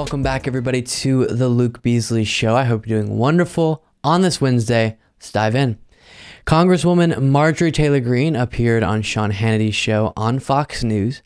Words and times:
welcome 0.00 0.22
back, 0.22 0.46
everybody, 0.46 0.80
to 0.80 1.26
the 1.26 1.50
Luke 1.50 1.82
Beasley 1.82 2.24
Show. 2.24 2.56
I 2.56 2.64
hope 2.64 2.86
you're 2.86 3.02
doing 3.02 3.18
wonderful 3.18 3.84
on 4.02 4.22
this 4.22 4.40
Wednesday. 4.40 4.96
Let's 5.18 5.30
dive 5.30 5.54
in. 5.54 5.78
Congresswoman 6.46 7.20
Marjorie 7.20 7.70
Taylor 7.70 8.00
Greene 8.00 8.34
appeared 8.34 8.82
on 8.82 9.02
Sean 9.02 9.30
Hannity's 9.30 9.74
show 9.74 10.14
on 10.16 10.38
Fox 10.38 10.82
News 10.82 11.20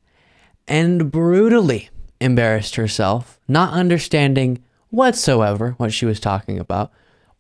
and 0.67 1.13
brutally 1.13 1.89
embarrassed 2.21 2.75
herself, 2.75 3.39
not 3.47 3.73
understanding 3.73 4.61
whatsoever 4.91 5.77
what 5.77 5.93
she 5.93 6.05
was 6.05 6.19
talking 6.19 6.59
about, 6.59 6.91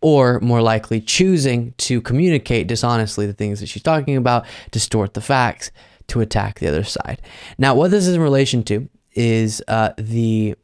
or 0.01 0.38
more 0.38 0.62
likely 0.62 1.01
choosing 1.01 1.74
to 1.78 2.01
communicate 2.01 2.69
dishonestly 2.69 3.27
the 3.27 3.32
things 3.32 3.59
that 3.59 3.69
she's 3.69 3.82
talking 3.82 4.16
about, 4.16 4.46
distort 4.70 5.14
the 5.14 5.20
facts 5.20 5.73
to 6.06 6.20
attack 6.20 6.60
the 6.60 6.69
other 6.69 6.84
side. 6.84 7.20
Now, 7.59 7.74
what 7.74 7.91
this 7.91 8.06
is 8.06 8.14
in 8.14 8.20
relation 8.20 8.62
to 8.62 8.88
is 9.16 9.60
uh, 9.66 9.95
the 9.98 10.55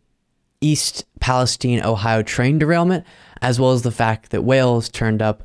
East 0.61 1.05
Palestine, 1.21 1.83
Ohio 1.83 2.23
train 2.23 2.59
derailment, 2.59 3.05
as 3.43 3.59
well 3.59 3.73
as 3.73 3.83
the 3.83 3.91
fact 3.91 4.31
that 4.31 4.43
whales 4.43 4.89
turned 4.89 5.23
up 5.23 5.43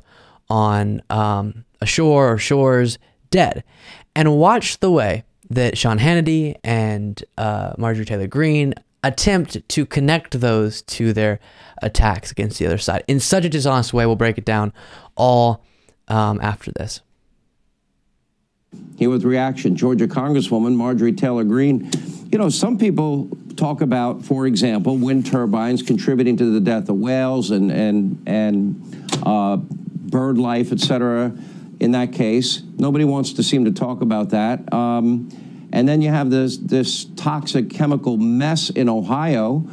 on 0.48 1.02
um, 1.10 1.64
a 1.80 1.86
shore 1.86 2.32
or 2.32 2.38
shores 2.38 2.98
dead. 3.30 3.64
And 4.14 4.36
watch 4.36 4.80
the 4.80 4.90
way 4.90 5.24
that 5.50 5.78
Sean 5.78 5.98
Hannity 5.98 6.56
and 6.64 7.22
uh, 7.38 7.74
Marjorie 7.78 8.04
Taylor 8.04 8.26
Greene 8.26 8.74
attempt 9.02 9.68
to 9.68 9.86
connect 9.86 10.40
those 10.40 10.82
to 10.82 11.12
their 11.12 11.38
attacks 11.82 12.30
against 12.30 12.58
the 12.58 12.66
other 12.66 12.78
side 12.78 13.04
in 13.06 13.20
such 13.20 13.44
a 13.44 13.48
dishonest 13.48 13.92
way. 13.92 14.06
We'll 14.06 14.16
break 14.16 14.38
it 14.38 14.44
down 14.44 14.72
all 15.14 15.64
um, 16.08 16.40
after 16.40 16.72
this. 16.72 17.00
Here 18.96 19.08
with 19.08 19.24
reaction, 19.24 19.76
Georgia 19.76 20.08
Congresswoman 20.08 20.74
Marjorie 20.74 21.12
Taylor 21.12 21.44
Greene. 21.44 21.90
You 22.32 22.38
know, 22.38 22.48
some 22.48 22.78
people 22.78 23.28
talk 23.56 23.80
about, 23.80 24.24
for 24.24 24.46
example, 24.46 24.96
wind 24.96 25.26
turbines 25.26 25.82
contributing 25.82 26.36
to 26.36 26.52
the 26.52 26.60
death 26.60 26.88
of 26.88 26.96
whales 26.96 27.50
and 27.50 27.70
and 27.70 28.22
and 28.26 29.20
uh, 29.24 29.56
bird 29.56 30.38
life, 30.38 30.72
et 30.72 30.80
cetera. 30.80 31.32
In 31.80 31.92
that 31.92 32.12
case, 32.12 32.62
nobody 32.78 33.04
wants 33.04 33.34
to 33.34 33.42
seem 33.42 33.64
to 33.64 33.72
talk 33.72 34.00
about 34.00 34.30
that. 34.30 34.72
Um, 34.72 35.28
and 35.72 35.88
then 35.88 36.00
you 36.00 36.10
have 36.10 36.30
this 36.30 36.56
this 36.58 37.06
toxic 37.16 37.70
chemical 37.70 38.16
mess 38.16 38.70
in 38.70 38.88
Ohio. 38.88 39.68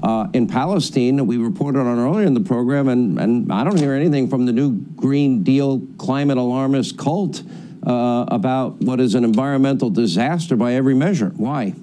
Uh, 0.00 0.28
in 0.32 0.46
Palestine 0.46 1.16
that 1.16 1.24
we 1.24 1.36
reported 1.38 1.80
on 1.80 1.98
earlier 1.98 2.24
in 2.24 2.32
the 2.32 2.40
program, 2.40 2.86
and, 2.86 3.18
and 3.18 3.52
I 3.52 3.64
don't 3.64 3.76
hear 3.76 3.94
anything 3.94 4.28
from 4.28 4.46
the 4.46 4.52
new 4.52 4.70
Green 4.94 5.42
Deal 5.42 5.82
climate 5.98 6.38
alarmist 6.38 6.96
cult 6.96 7.42
uh, 7.84 8.24
about 8.28 8.80
what 8.80 9.00
is 9.00 9.16
an 9.16 9.24
environmental 9.24 9.90
disaster 9.90 10.54
by 10.54 10.74
every 10.74 10.94
measure. 10.94 11.32
Why? 11.36 11.74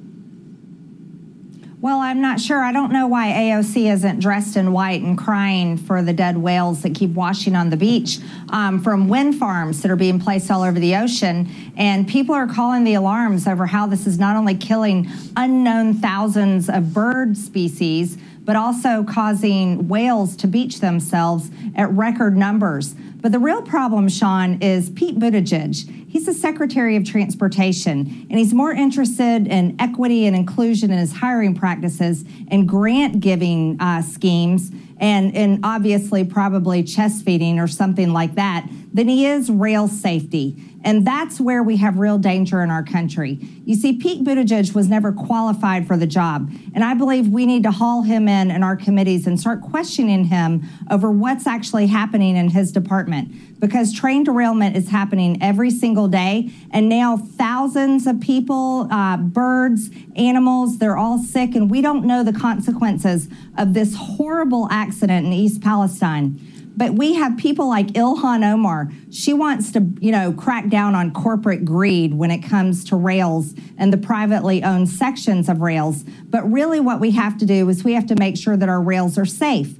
Well, 1.85 1.99
I'm 1.99 2.19
not 2.19 2.39
sure. 2.39 2.63
I 2.63 2.71
don't 2.71 2.91
know 2.91 3.05
why 3.05 3.27
AOC 3.27 3.93
isn't 3.93 4.19
dressed 4.19 4.57
in 4.57 4.71
white 4.71 5.03
and 5.03 5.15
crying 5.15 5.77
for 5.77 6.01
the 6.01 6.13
dead 6.13 6.35
whales 6.35 6.81
that 6.81 6.95
keep 6.95 7.11
washing 7.11 7.55
on 7.55 7.69
the 7.69 7.77
beach 7.77 8.17
um, 8.49 8.81
from 8.81 9.07
wind 9.07 9.35
farms 9.35 9.83
that 9.83 9.91
are 9.91 9.95
being 9.95 10.19
placed 10.19 10.49
all 10.49 10.63
over 10.63 10.79
the 10.79 10.95
ocean. 10.95 11.47
And 11.77 12.07
people 12.07 12.33
are 12.33 12.47
calling 12.47 12.85
the 12.85 12.95
alarms 12.95 13.45
over 13.45 13.67
how 13.67 13.85
this 13.85 14.07
is 14.07 14.17
not 14.17 14.35
only 14.35 14.55
killing 14.55 15.07
unknown 15.37 15.93
thousands 15.93 16.69
of 16.69 16.91
bird 16.91 17.37
species, 17.37 18.17
but 18.43 18.55
also 18.55 19.03
causing 19.03 19.87
whales 19.87 20.35
to 20.37 20.47
beach 20.47 20.79
themselves 20.79 21.51
at 21.75 21.87
record 21.91 22.35
numbers. 22.35 22.95
But 23.21 23.31
the 23.31 23.39
real 23.39 23.61
problem, 23.61 24.09
Sean, 24.09 24.59
is 24.59 24.89
Pete 24.89 25.19
Buttigieg. 25.19 26.04
He's 26.15 26.27
the 26.27 26.33
Secretary 26.33 26.95
of 26.95 27.03
Transportation, 27.03 28.25
and 28.29 28.39
he's 28.39 28.53
more 28.53 28.71
interested 28.71 29.47
in 29.47 29.75
equity 29.79 30.25
and 30.25 30.33
inclusion 30.33 30.89
in 30.89 30.97
his 30.97 31.11
hiring 31.11 31.53
practices 31.53 32.23
and 32.47 32.69
grant 32.69 33.19
giving 33.19 33.75
uh, 33.81 34.01
schemes 34.01 34.71
and, 34.97 35.35
and 35.35 35.59
obviously 35.65 36.23
probably 36.23 36.83
chest 36.83 37.25
feeding 37.25 37.59
or 37.59 37.67
something 37.67 38.13
like 38.13 38.35
that 38.35 38.65
than 38.95 39.09
he 39.09 39.25
is 39.25 39.51
rail 39.51 39.89
safety. 39.89 40.55
And 40.85 41.05
that's 41.05 41.41
where 41.41 41.61
we 41.61 41.77
have 41.77 41.97
real 41.97 42.17
danger 42.17 42.61
in 42.61 42.69
our 42.69 42.83
country. 42.83 43.39
You 43.65 43.75
see, 43.75 43.97
Pete 43.97 44.23
Buttigieg 44.23 44.73
was 44.73 44.87
never 44.87 45.11
qualified 45.11 45.85
for 45.85 45.97
the 45.97 46.07
job. 46.07 46.49
And 46.73 46.81
I 46.81 46.93
believe 46.93 47.27
we 47.27 47.45
need 47.45 47.63
to 47.63 47.71
haul 47.71 48.03
him 48.03 48.29
in 48.29 48.51
in 48.51 48.63
our 48.63 48.77
committees 48.77 49.27
and 49.27 49.37
start 49.37 49.61
questioning 49.61 50.25
him 50.25 50.63
over 50.89 51.11
what's 51.11 51.45
actually 51.45 51.87
happening 51.87 52.37
in 52.37 52.51
his 52.51 52.71
department. 52.71 53.59
Because 53.59 53.91
train 53.91 54.23
derailment 54.23 54.77
is 54.77 54.89
happening 54.89 55.41
every 55.41 55.71
single 55.71 56.07
day. 56.07 56.51
And 56.71 56.87
now 56.87 57.17
thousands 57.17 58.07
of 58.07 58.21
people, 58.21 58.87
uh, 58.91 59.17
birds, 59.17 59.89
animals, 60.15 60.77
they're 60.77 60.97
all 60.97 61.17
sick. 61.17 61.53
And 61.55 61.69
we 61.69 61.81
don't 61.81 62.05
know 62.05 62.23
the 62.23 62.33
consequences 62.33 63.27
of 63.57 63.73
this 63.73 63.93
horrible 63.95 64.69
accident 64.71 65.25
in 65.25 65.33
East 65.33 65.61
Palestine. 65.61 66.39
But 66.77 66.93
we 66.93 67.13
have 67.13 67.37
people 67.37 67.69
like 67.69 67.87
Ilhan 67.87 68.43
Omar. 68.43 68.91
She 69.09 69.33
wants 69.33 69.71
to, 69.73 69.85
you 69.99 70.11
know, 70.11 70.33
crack 70.33 70.67
down 70.67 70.93
on 70.93 71.11
corporate 71.11 71.63
greed 71.63 72.13
when 72.13 72.31
it 72.31 72.39
comes 72.39 72.83
to 72.85 72.95
rails 72.95 73.53
and 73.77 73.93
the 73.93 73.97
privately 73.97 74.63
owned 74.63 74.89
sections 74.89 75.47
of 75.47 75.61
rails. 75.61 76.03
But 76.03 76.51
really, 76.51 76.79
what 76.79 76.99
we 76.99 77.11
have 77.11 77.37
to 77.37 77.45
do 77.45 77.69
is 77.69 77.83
we 77.83 77.93
have 77.93 78.07
to 78.07 78.15
make 78.15 78.37
sure 78.37 78.57
that 78.57 78.67
our 78.67 78.81
rails 78.81 79.17
are 79.17 79.25
safe. 79.25 79.75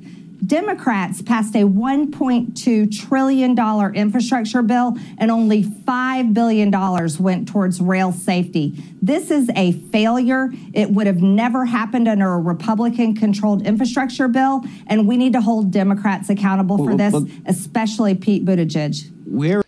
Democrats 0.46 1.22
passed 1.22 1.56
a 1.56 1.64
$1.2 1.64 3.08
trillion 3.08 3.96
infrastructure 3.96 4.62
bill, 4.62 4.98
and 5.18 5.32
only 5.32 5.64
$5 5.64 6.34
billion 6.34 6.72
went 7.20 7.48
towards 7.48 7.82
rail 7.82 8.12
safety. 8.12 8.74
This 9.02 9.32
is 9.32 9.50
a 9.56 9.72
failure. 9.74 10.50
It 10.74 10.92
would 10.92 11.08
have 11.08 11.22
never 11.22 11.66
happened 11.66 12.08
under 12.08 12.34
a 12.34 12.40
Republican 12.40 13.16
controlled 13.16 13.66
infrastructure 13.66 14.28
bill, 14.28 14.64
and 14.88 15.08
we 15.08 15.18
need 15.18 15.34
to 15.34 15.42
hold 15.42 15.72
Democrats 15.72 16.30
accountable 16.30 16.78
for 16.78 16.96
this, 16.96 17.16
especially 17.46 18.16
Pete 18.16 18.46
Buttigieg. 18.46 19.12
Where? 19.26 19.64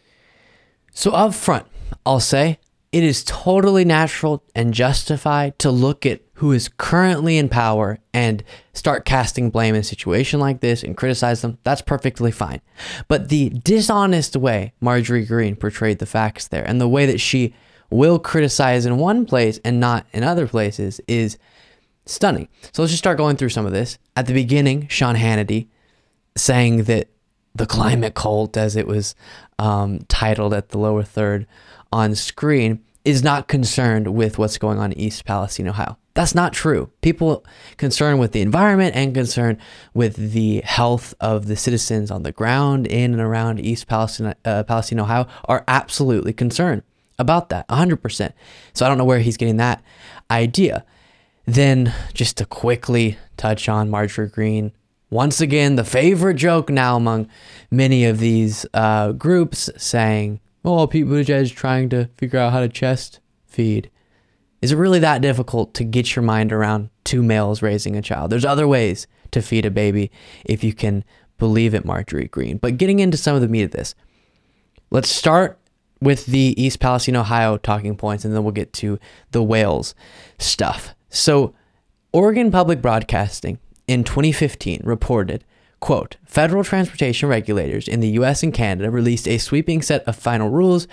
So, 0.91 1.11
up 1.11 1.33
front, 1.33 1.65
I'll 2.05 2.19
say 2.19 2.59
it 2.91 3.03
is 3.03 3.23
totally 3.23 3.85
natural 3.85 4.43
and 4.55 4.73
justified 4.73 5.59
to 5.59 5.69
look 5.71 6.05
at 6.05 6.21
who 6.37 6.51
is 6.51 6.69
currently 6.77 7.37
in 7.37 7.49
power 7.49 7.97
and 8.13 8.43
start 8.73 9.05
casting 9.05 9.49
blame 9.49 9.73
in 9.73 9.81
a 9.81 9.83
situation 9.83 10.39
like 10.39 10.59
this 10.59 10.83
and 10.83 10.95
criticize 10.95 11.41
them, 11.41 11.57
that's 11.63 11.81
perfectly 11.81 12.31
fine. 12.31 12.61
But 13.07 13.29
the 13.29 13.49
dishonest 13.49 14.35
way 14.35 14.73
Marjorie 14.79 15.25
Greene 15.25 15.55
portrayed 15.55 15.97
the 15.97 16.05
facts 16.05 16.47
there 16.47 16.63
and 16.63 16.79
the 16.79 16.87
way 16.87 17.07
that 17.07 17.19
she 17.19 17.55
will 17.89 18.19
criticize 18.19 18.85
in 18.85 18.97
one 18.97 19.25
place 19.25 19.59
and 19.65 19.79
not 19.79 20.05
in 20.13 20.23
other 20.23 20.47
places 20.47 21.01
is 21.07 21.39
stunning. 22.05 22.47
So 22.71 22.83
let's 22.83 22.91
just 22.91 23.01
start 23.01 23.17
going 23.17 23.37
through 23.37 23.49
some 23.49 23.65
of 23.65 23.71
this. 23.71 23.97
At 24.15 24.27
the 24.27 24.33
beginning, 24.33 24.87
Sean 24.89 25.15
Hannity 25.15 25.69
saying 26.35 26.83
that 26.83 27.09
the 27.55 27.65
climate 27.65 28.13
cult, 28.13 28.57
as 28.57 28.75
it 28.75 28.85
was 28.85 29.15
um, 29.57 30.01
titled 30.07 30.53
at 30.53 30.69
the 30.69 30.77
lower 30.77 31.01
third 31.01 31.47
on 31.91 32.13
screen, 32.13 32.83
is 33.03 33.23
not 33.23 33.47
concerned 33.47 34.13
with 34.13 34.37
what's 34.37 34.59
going 34.59 34.77
on 34.77 34.91
in 34.91 34.99
East 34.99 35.25
Palestine, 35.25 35.69
Ohio. 35.69 35.97
That's 36.17 36.33
not 36.33 36.51
true. 36.51 36.89
People 37.01 37.45
concerned 37.77 38.19
with 38.19 38.31
the 38.31 38.41
environment 38.41 38.95
and 38.95 39.13
concerned 39.13 39.59
with 39.93 40.31
the 40.31 40.61
health 40.65 41.13
of 41.19 41.45
the 41.45 41.55
citizens 41.55 42.09
on 42.09 42.23
the 42.23 42.31
ground 42.31 42.87
in 42.87 43.13
and 43.13 43.21
around 43.21 43.59
East 43.59 43.85
Palestine, 43.85 44.33
uh, 44.43 44.63
Palestine, 44.63 44.99
Ohio, 44.99 45.27
are 45.45 45.63
absolutely 45.67 46.33
concerned 46.33 46.81
about 47.19 47.49
that, 47.49 47.67
100%. 47.67 48.33
So 48.73 48.83
I 48.83 48.89
don't 48.89 48.97
know 48.97 49.05
where 49.05 49.19
he's 49.19 49.37
getting 49.37 49.57
that 49.57 49.83
idea. 50.31 50.83
Then, 51.45 51.93
just 52.15 52.35
to 52.37 52.47
quickly 52.47 53.19
touch 53.37 53.69
on 53.69 53.91
Marjorie 53.91 54.27
Greene, 54.27 54.71
once 55.11 55.39
again, 55.39 55.75
the 55.75 55.83
favorite 55.83 56.37
joke 56.37 56.71
now 56.71 56.95
among 56.95 57.29
many 57.69 58.05
of 58.05 58.17
these 58.17 58.65
uh, 58.73 59.11
groups 59.11 59.69
saying, 59.77 60.39
oh, 60.65 60.87
Pete 60.87 61.05
Buttigieg 61.05 61.43
is 61.43 61.51
trying 61.51 61.89
to 61.89 62.09
figure 62.17 62.39
out 62.39 62.53
how 62.53 62.61
to 62.61 62.69
chest 62.69 63.19
feed. 63.45 63.91
Is 64.61 64.71
it 64.71 64.77
really 64.77 64.99
that 64.99 65.21
difficult 65.21 65.73
to 65.75 65.83
get 65.83 66.15
your 66.15 66.23
mind 66.23 66.51
around 66.51 66.89
two 67.03 67.21
males 67.21 67.61
raising 67.61 67.95
a 67.95 68.01
child? 68.01 68.31
There's 68.31 68.45
other 68.45 68.67
ways 68.67 69.07
to 69.31 69.41
feed 69.41 69.65
a 69.65 69.71
baby 69.71 70.11
if 70.45 70.63
you 70.63 70.73
can 70.73 71.03
believe 71.37 71.73
it, 71.73 71.85
Marjorie 71.85 72.27
Greene. 72.27 72.57
But 72.57 72.77
getting 72.77 72.99
into 72.99 73.17
some 73.17 73.35
of 73.35 73.41
the 73.41 73.47
meat 73.47 73.63
of 73.63 73.71
this, 73.71 73.93
let's 74.89 75.09
start 75.09 75.59
with 76.01 76.25
the 76.27 76.53
East 76.61 76.79
Palestine, 76.79 77.15
Ohio 77.15 77.57
talking 77.57 77.95
points, 77.95 78.25
and 78.25 78.35
then 78.35 78.43
we'll 78.43 78.51
get 78.51 78.73
to 78.73 78.99
the 79.31 79.43
whales 79.43 79.95
stuff. 80.37 80.95
So, 81.09 81.53
Oregon 82.11 82.51
Public 82.51 82.81
Broadcasting 82.81 83.59
in 83.87 84.03
2015 84.03 84.81
reported 84.83 85.43
Quote, 85.79 86.17
federal 86.25 86.63
transportation 86.63 87.29
regulators 87.29 87.87
in 87.87 87.99
the 87.99 88.09
US 88.19 88.41
and 88.41 88.51
Canada 88.51 88.89
released 88.89 89.27
a 89.27 89.37
sweeping 89.37 89.83
set 89.83 90.03
of 90.05 90.15
final 90.15 90.49
rules 90.49 90.87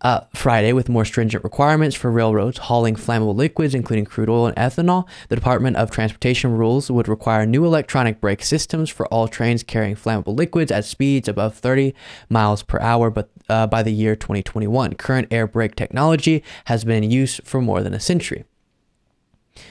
uh, 0.00 0.20
Friday 0.34 0.72
with 0.72 0.88
more 0.88 1.04
stringent 1.04 1.44
requirements 1.44 1.94
for 1.94 2.10
railroads 2.10 2.58
hauling 2.58 2.96
flammable 2.96 3.36
liquids, 3.36 3.72
including 3.72 4.04
crude 4.04 4.28
oil 4.28 4.46
and 4.46 4.56
ethanol. 4.56 5.06
The 5.28 5.36
Department 5.36 5.76
of 5.76 5.92
Transportation 5.92 6.56
rules 6.56 6.90
would 6.90 7.06
require 7.06 7.46
new 7.46 7.64
electronic 7.64 8.20
brake 8.20 8.42
systems 8.42 8.90
for 8.90 9.06
all 9.06 9.28
trains 9.28 9.62
carrying 9.62 9.94
flammable 9.94 10.36
liquids 10.36 10.72
at 10.72 10.84
speeds 10.84 11.28
above 11.28 11.54
30 11.54 11.94
miles 12.28 12.64
per 12.64 12.80
hour 12.80 13.10
but, 13.10 13.30
uh, 13.48 13.68
by 13.68 13.84
the 13.84 13.92
year 13.92 14.16
2021. 14.16 14.94
Current 14.94 15.28
air 15.30 15.46
brake 15.46 15.76
technology 15.76 16.42
has 16.64 16.84
been 16.84 17.04
in 17.04 17.10
use 17.12 17.40
for 17.44 17.60
more 17.60 17.80
than 17.80 17.94
a 17.94 18.00
century. 18.00 18.44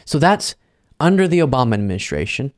So 0.06 0.18
that's 0.18 0.56
under 1.00 1.28
the 1.28 1.40
Obama 1.40 1.74
administration, 1.74 2.54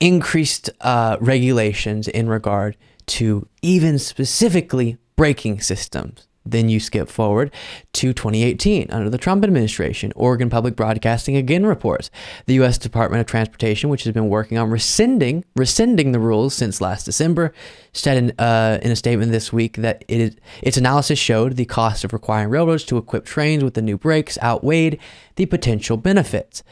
increased 0.00 0.70
uh, 0.80 1.16
regulations 1.20 2.08
in 2.08 2.28
regard 2.28 2.76
to 3.06 3.48
even 3.62 3.98
specifically 3.98 4.98
braking 5.16 5.60
systems. 5.60 6.28
Then 6.50 6.70
you 6.70 6.80
skip 6.80 7.08
forward 7.08 7.52
to 7.94 8.14
2018 8.14 8.90
under 8.90 9.10
the 9.10 9.18
Trump 9.18 9.44
administration. 9.44 10.12
Oregon 10.16 10.48
Public 10.48 10.76
Broadcasting 10.76 11.36
again 11.36 11.66
reports 11.66 12.10
the 12.46 12.54
U.S. 12.54 12.78
Department 12.78 13.20
of 13.20 13.26
Transportation, 13.26 13.90
which 13.90 14.04
has 14.04 14.14
been 14.14 14.28
working 14.28 14.56
on 14.56 14.70
rescinding 14.70 15.44
rescinding 15.56 16.12
the 16.12 16.18
rules 16.18 16.54
since 16.54 16.80
last 16.80 17.04
December, 17.04 17.52
said 17.92 18.16
in, 18.16 18.32
uh, 18.38 18.78
in 18.80 18.90
a 18.90 18.96
statement 18.96 19.30
this 19.30 19.52
week 19.52 19.76
that 19.76 20.04
it 20.08 20.38
its 20.62 20.78
analysis 20.78 21.18
showed 21.18 21.56
the 21.56 21.66
cost 21.66 22.02
of 22.02 22.14
requiring 22.14 22.48
railroads 22.48 22.84
to 22.84 22.96
equip 22.96 23.26
trains 23.26 23.62
with 23.62 23.74
the 23.74 23.82
new 23.82 23.98
brakes 23.98 24.38
outweighed 24.42 24.98
the 25.36 25.44
potential 25.44 25.98
benefits. 25.98 26.62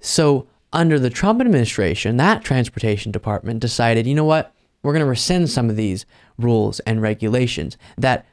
So 0.00 0.46
under 0.72 0.98
the 0.98 1.10
Trump 1.10 1.40
administration, 1.40 2.16
that 2.16 2.44
transportation 2.44 3.12
department 3.12 3.60
decided, 3.60 4.06
you 4.06 4.14
know 4.14 4.24
what, 4.24 4.54
we're 4.82 4.92
going 4.92 5.04
to 5.04 5.06
rescind 5.06 5.50
some 5.50 5.70
of 5.70 5.76
these 5.76 6.06
rules 6.38 6.80
and 6.80 7.02
regulations 7.02 7.76
that 7.96 8.26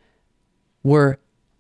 were 0.84 1.20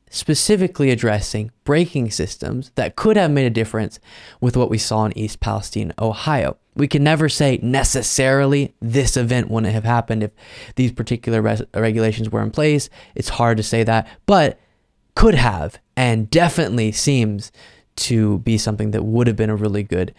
specifically 0.09 0.91
addressing 0.91 1.49
braking 1.63 2.11
systems 2.11 2.71
that 2.75 2.95
could 2.95 3.17
have 3.17 3.31
made 3.31 3.47
a 3.47 3.49
difference 3.49 3.99
with 4.39 4.55
what 4.55 4.69
we 4.69 4.77
saw 4.77 5.05
in 5.05 5.17
East 5.17 5.39
Palestine, 5.39 5.91
Ohio. 5.99 6.55
We 6.75 6.87
can 6.87 7.03
never 7.03 7.29
say 7.29 7.59
necessarily 7.63 8.75
this 8.79 9.17
event 9.17 9.49
wouldn't 9.49 9.73
have 9.73 9.83
happened 9.83 10.21
if 10.21 10.31
these 10.75 10.91
particular 10.91 11.41
res- 11.41 11.63
regulations 11.73 12.29
were 12.29 12.43
in 12.43 12.51
place. 12.51 12.89
It's 13.15 13.29
hard 13.29 13.57
to 13.57 13.63
say 13.63 13.83
that, 13.83 14.07
but 14.27 14.59
could 15.15 15.35
have 15.35 15.79
and 15.97 16.29
definitely 16.29 16.91
seems 16.91 17.51
to 17.95 18.39
be 18.39 18.57
something 18.57 18.91
that 18.91 19.03
would 19.03 19.25
have 19.25 19.35
been 19.35 19.49
a 19.49 19.55
really 19.55 19.83
good 19.83 20.13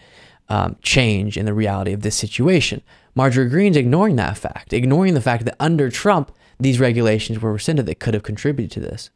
um, 0.49 0.77
change 0.81 1.37
in 1.37 1.45
the 1.45 1.53
reality 1.53 1.93
of 1.93 2.01
this 2.01 2.15
situation. 2.15 2.81
Marjorie 3.15 3.49
Greene's 3.49 3.77
ignoring 3.77 4.15
that 4.17 4.37
fact, 4.37 4.73
ignoring 4.73 5.13
the 5.13 5.21
fact 5.21 5.45
that 5.45 5.55
under 5.59 5.89
Trump, 5.89 6.31
these 6.59 6.79
regulations 6.79 7.39
were 7.39 7.53
rescinded 7.53 7.85
that 7.85 7.99
could 7.99 8.13
have 8.13 8.23
contributed 8.23 8.71
to 8.71 8.79
this. 8.79 9.09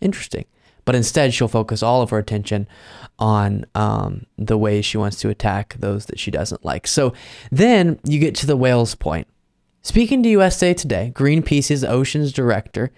Interesting. 0.00 0.44
But 0.84 0.94
instead, 0.94 1.34
she'll 1.34 1.48
focus 1.48 1.82
all 1.82 2.00
of 2.00 2.10
her 2.10 2.18
attention 2.18 2.66
on 3.18 3.66
um, 3.74 4.24
the 4.38 4.56
ways 4.56 4.86
she 4.86 4.96
wants 4.96 5.20
to 5.20 5.28
attack 5.28 5.76
those 5.78 6.06
that 6.06 6.18
she 6.18 6.30
doesn't 6.30 6.64
like. 6.64 6.86
So 6.86 7.12
then 7.50 8.00
you 8.04 8.18
get 8.18 8.34
to 8.36 8.46
the 8.46 8.56
whales 8.56 8.94
point. 8.94 9.28
Speaking 9.82 10.22
to 10.22 10.28
USA 10.30 10.72
Today, 10.72 11.12
Greenpeace's 11.14 11.84
oceans 11.84 12.32
director, 12.32 12.90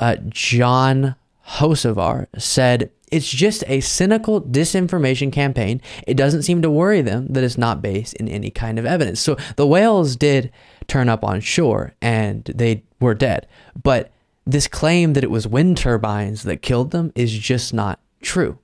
uh, 0.00 0.16
John 0.30 1.14
Hocevar, 1.46 2.26
said 2.38 2.90
it's 3.10 3.28
just 3.28 3.62
a 3.66 3.80
cynical 3.80 4.40
disinformation 4.40 5.30
campaign. 5.30 5.82
It 6.06 6.16
doesn't 6.16 6.44
seem 6.44 6.62
to 6.62 6.70
worry 6.70 7.02
them 7.02 7.26
that 7.28 7.44
it's 7.44 7.58
not 7.58 7.82
based 7.82 8.14
in 8.14 8.28
any 8.28 8.50
kind 8.50 8.78
of 8.78 8.86
evidence. 8.86 9.20
So 9.20 9.36
the 9.56 9.66
whales 9.66 10.16
did 10.16 10.50
turn 10.88 11.08
up 11.08 11.22
on 11.22 11.40
shore 11.40 11.92
and 12.00 12.44
they 12.44 12.84
were 13.00 13.14
dead. 13.14 13.46
But 13.80 14.12
this 14.46 14.66
claim 14.66 15.12
that 15.12 15.24
it 15.24 15.30
was 15.30 15.46
wind 15.46 15.76
turbines 15.76 16.44
that 16.44 16.62
killed 16.62 16.90
them 16.90 17.12
is 17.14 17.32
just 17.32 17.74
not 17.74 18.00
true. 18.22 18.58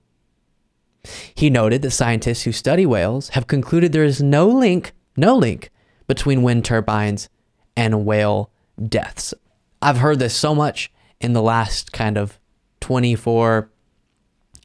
He 1.35 1.51
noted 1.51 1.83
that 1.83 1.91
scientists 1.91 2.43
who 2.43 2.53
study 2.53 2.87
whales 2.87 3.31
have 3.31 3.47
concluded 3.47 3.93
there 3.93 4.05
is 4.05 4.23
no 4.23 4.49
link, 4.49 4.93
no 5.17 5.37
link 5.37 5.71
between 6.07 6.43
wind 6.43 6.65
turbines 6.65 7.29
and 7.77 8.07
whale 8.07 8.51
deaths. 8.83 9.35
I've 9.81 9.99
heard 9.99 10.19
this 10.19 10.35
so 10.35 10.55
much 10.55 10.91
in 11.21 11.35
the 11.35 11.43
last 11.43 11.93
kind 11.93 12.17
of 12.17 12.39
24 12.89 13.71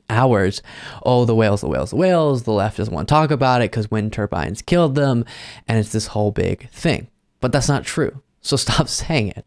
hours. 0.10 0.62
Oh, 1.06 1.26
the 1.26 1.36
whales, 1.36 1.60
the 1.60 1.68
whales, 1.68 1.90
the 1.90 1.98
whales. 1.98 2.44
The 2.44 2.54
left 2.54 2.78
doesn't 2.78 2.94
want 2.94 3.10
to 3.10 3.14
talk 3.14 3.32
about 3.32 3.62
it 3.62 3.70
because 3.70 3.92
wind 3.92 4.14
turbines 4.14 4.62
killed 4.62 4.96
them. 4.96 5.26
And 5.68 5.78
it's 5.78 5.92
this 5.92 6.08
whole 6.08 6.32
big 6.32 6.70
thing. 6.70 7.10
But 7.42 7.52
that's 7.52 7.68
not 7.68 7.84
true. 7.84 8.24
So 8.40 8.56
stop 8.66 8.88
saying 8.88 9.34
it. 9.36 9.46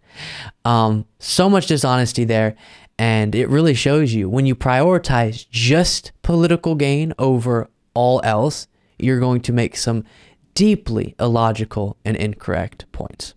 Um, 0.66 1.06
so 1.18 1.48
much 1.48 1.68
dishonesty 1.68 2.24
there. 2.24 2.54
And 2.98 3.34
it 3.34 3.48
really 3.48 3.72
shows 3.72 4.12
you 4.12 4.28
when 4.28 4.44
you 4.44 4.54
prioritize 4.54 5.48
just 5.48 6.12
political 6.20 6.74
gain 6.74 7.14
over 7.18 7.70
all 7.94 8.20
else, 8.24 8.68
you're 8.98 9.20
going 9.20 9.40
to 9.40 9.54
make 9.54 9.74
some 9.78 10.04
deeply 10.52 11.14
illogical 11.18 11.96
and 12.04 12.14
incorrect 12.14 12.84
points. 12.92 13.32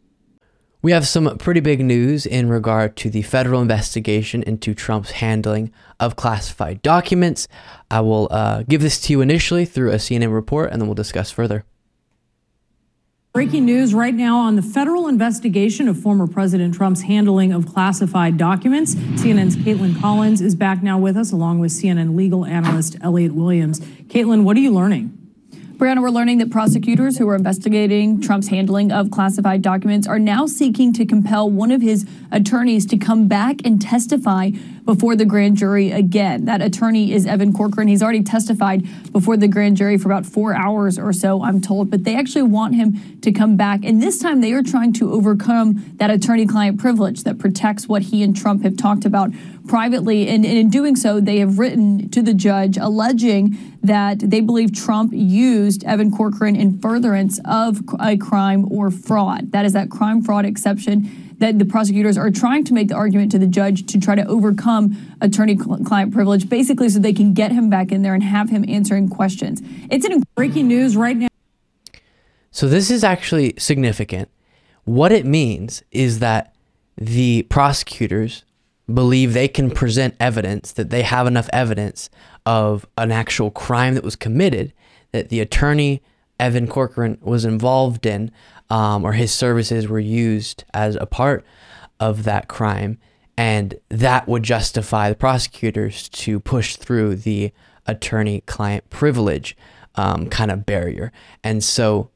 We 0.81 0.93
have 0.93 1.05
some 1.05 1.37
pretty 1.37 1.59
big 1.59 1.83
news 1.83 2.25
in 2.25 2.47
regard 2.47 2.95
to 2.97 3.09
the 3.09 3.21
federal 3.21 3.61
investigation 3.61 4.43
into 4.43 4.73
Trump's 4.73 5.11
handling 5.11 5.73
of 5.99 6.15
classified 6.15 6.81
documents. 6.81 7.49
I 7.91 7.99
will 7.99 8.29
uh, 8.31 8.63
give 8.63 8.81
this 8.81 9.01
to 9.01 9.13
you 9.13 9.19
initially 9.19 9.65
through 9.65 9.91
a 9.91 9.95
CNN 9.95 10.33
report 10.33 10.71
and 10.71 10.81
then 10.81 10.87
we'll 10.87 10.95
discuss 10.95 11.31
further. 11.31 11.65
Breaking 13.33 13.65
news 13.65 13.93
right 13.93 14.13
now 14.13 14.37
on 14.37 14.55
the 14.55 14.61
federal 14.61 15.09
investigation 15.09 15.89
of 15.89 16.01
former 16.01 16.27
President 16.27 16.73
Trump's 16.73 17.01
handling 17.01 17.51
of 17.51 17.67
classified 17.67 18.37
documents. 18.37 18.95
CNN's 18.95 19.57
Kaitlan 19.57 19.99
Collins 19.99 20.39
is 20.39 20.55
back 20.55 20.81
now 20.81 20.97
with 20.97 21.17
us, 21.17 21.33
along 21.33 21.59
with 21.59 21.71
CNN 21.71 22.15
legal 22.15 22.45
analyst 22.45 22.95
Elliot 23.01 23.35
Williams. 23.35 23.81
Kaitlan, 23.81 24.43
what 24.43 24.55
are 24.55 24.61
you 24.61 24.71
learning? 24.71 25.18
Brianna, 25.79 26.01
we're 26.01 26.09
learning 26.09 26.39
that 26.39 26.51
prosecutors 26.51 27.17
who 27.17 27.29
are 27.29 27.35
investigating 27.35 28.19
Trump's 28.19 28.49
handling 28.49 28.91
of 28.91 29.11
classified 29.11 29.61
documents 29.61 30.05
are 30.07 30.19
now 30.19 30.45
seeking 30.45 30.91
to 30.91 31.05
compel 31.05 31.49
one 31.49 31.71
of 31.71 31.81
his 31.81 32.05
attorneys 32.33 32.85
to 32.87 32.97
come 32.97 33.29
back 33.29 33.61
and 33.63 33.81
testify 33.81 34.51
before 34.89 35.15
the 35.15 35.23
grand 35.23 35.55
jury 35.55 35.91
again. 35.91 36.45
That 36.45 36.63
attorney 36.63 37.13
is 37.13 37.27
Evan 37.27 37.53
Corcoran. 37.53 37.87
He's 37.87 38.01
already 38.01 38.23
testified 38.23 38.87
before 39.11 39.37
the 39.37 39.47
grand 39.47 39.77
jury 39.77 39.99
for 39.99 40.09
about 40.09 40.25
four 40.25 40.55
hours 40.55 40.97
or 40.97 41.13
so, 41.13 41.43
I'm 41.43 41.61
told, 41.61 41.91
but 41.91 42.05
they 42.05 42.15
actually 42.15 42.41
want 42.41 42.73
him 42.73 43.19
to 43.21 43.31
come 43.31 43.55
back. 43.55 43.81
And 43.85 44.01
this 44.01 44.17
time 44.17 44.41
they 44.41 44.51
are 44.51 44.63
trying 44.63 44.93
to 44.93 45.13
overcome 45.13 45.93
that 45.97 46.09
attorney 46.09 46.47
client 46.47 46.79
privilege 46.79 47.23
that 47.25 47.37
protects 47.37 47.87
what 47.87 48.01
he 48.01 48.23
and 48.23 48.35
Trump 48.35 48.63
have 48.63 48.77
talked 48.77 49.05
about 49.05 49.29
privately. 49.67 50.27
And, 50.27 50.43
and, 50.43 50.57
in 50.57 50.71
doing 50.71 50.95
so, 50.95 51.19
they 51.19 51.37
have 51.37 51.59
written 51.59 52.09
to 52.09 52.23
the 52.23 52.33
judge 52.33 52.75
alleging 52.75 53.59
that 53.83 54.17
they 54.17 54.39
believe 54.39 54.73
Trump 54.73 55.13
used 55.13 55.83
Evan 55.83 56.09
Corcoran 56.09 56.55
in 56.55 56.79
furtherance 56.79 57.39
of 57.45 57.79
a 57.99 58.17
crime 58.17 58.65
or 58.71 58.89
fraud. 58.89 59.51
That 59.51 59.65
is 59.65 59.73
that 59.73 59.91
crime 59.91 60.23
fraud 60.23 60.45
exception 60.45 61.28
that 61.39 61.59
the 61.59 61.65
prosecutors 61.65 62.17
are 62.17 62.29
trying 62.29 62.63
to 62.65 62.73
make 62.73 62.87
the 62.87 62.95
argument 62.95 63.31
to 63.31 63.39
the 63.39 63.47
judge 63.47 63.85
to 63.87 63.99
try 63.99 64.15
to 64.15 64.25
overcome 64.27 65.15
attorney 65.21 65.55
client 65.55 66.13
privilege, 66.13 66.47
basically 66.47 66.89
so 66.89 66.99
they 66.99 67.13
can 67.13 67.33
get 67.33 67.51
him 67.51 67.69
back 67.69 67.91
in 67.91 68.01
there 68.01 68.13
and 68.13 68.23
have 68.23 68.49
him 68.49 68.63
answering 68.67 69.09
questions. 69.09 69.61
It's 69.89 70.05
in 70.05 70.23
breaking 70.35 70.67
news 70.67 70.95
right 70.95 71.17
now. 71.17 71.27
So 72.51 72.67
this 72.67 72.89
is 72.89 73.03
actually 73.03 73.53
significant. 73.57 74.29
What 74.83 75.11
it 75.11 75.25
means 75.25 75.83
is 75.91 76.19
that 76.19 76.55
the 76.97 77.43
prosecutors 77.43 78.43
believe 78.93 79.33
they 79.33 79.47
can 79.47 79.69
present 79.69 80.15
evidence 80.19 80.71
that 80.73 80.89
they 80.89 81.03
have 81.03 81.27
enough 81.27 81.49
evidence 81.53 82.09
of 82.45 82.85
an 82.97 83.11
actual 83.11 83.51
crime 83.51 83.93
that 83.93 84.03
was 84.03 84.15
committed 84.15 84.73
that 85.11 85.29
the 85.29 85.39
attorney 85.39 86.01
Evan 86.39 86.67
Corcoran 86.67 87.17
was 87.21 87.45
involved 87.45 88.05
in 88.05 88.31
um, 88.69 89.03
or 89.03 89.13
his 89.13 89.33
services 89.33 89.87
were 89.87 89.99
used 89.99 90.63
as 90.73 90.95
a 90.95 91.05
part 91.05 91.45
of 91.99 92.23
that 92.23 92.47
crime 92.47 92.97
and 93.39 93.79
that 93.87 94.27
would 94.27 94.43
justify 94.43 95.07
the 95.07 95.15
prosecutors 95.15 96.09
to 96.09 96.41
push 96.41 96.75
through 96.75 97.15
the 97.15 97.53
attorney 97.87 98.41
client 98.41 98.89
privilege 98.89 99.55
um, 99.95 100.27
kind 100.27 100.51
of 100.51 100.65
barrier. 100.65 101.13
And 101.41 101.63
so 101.63 102.09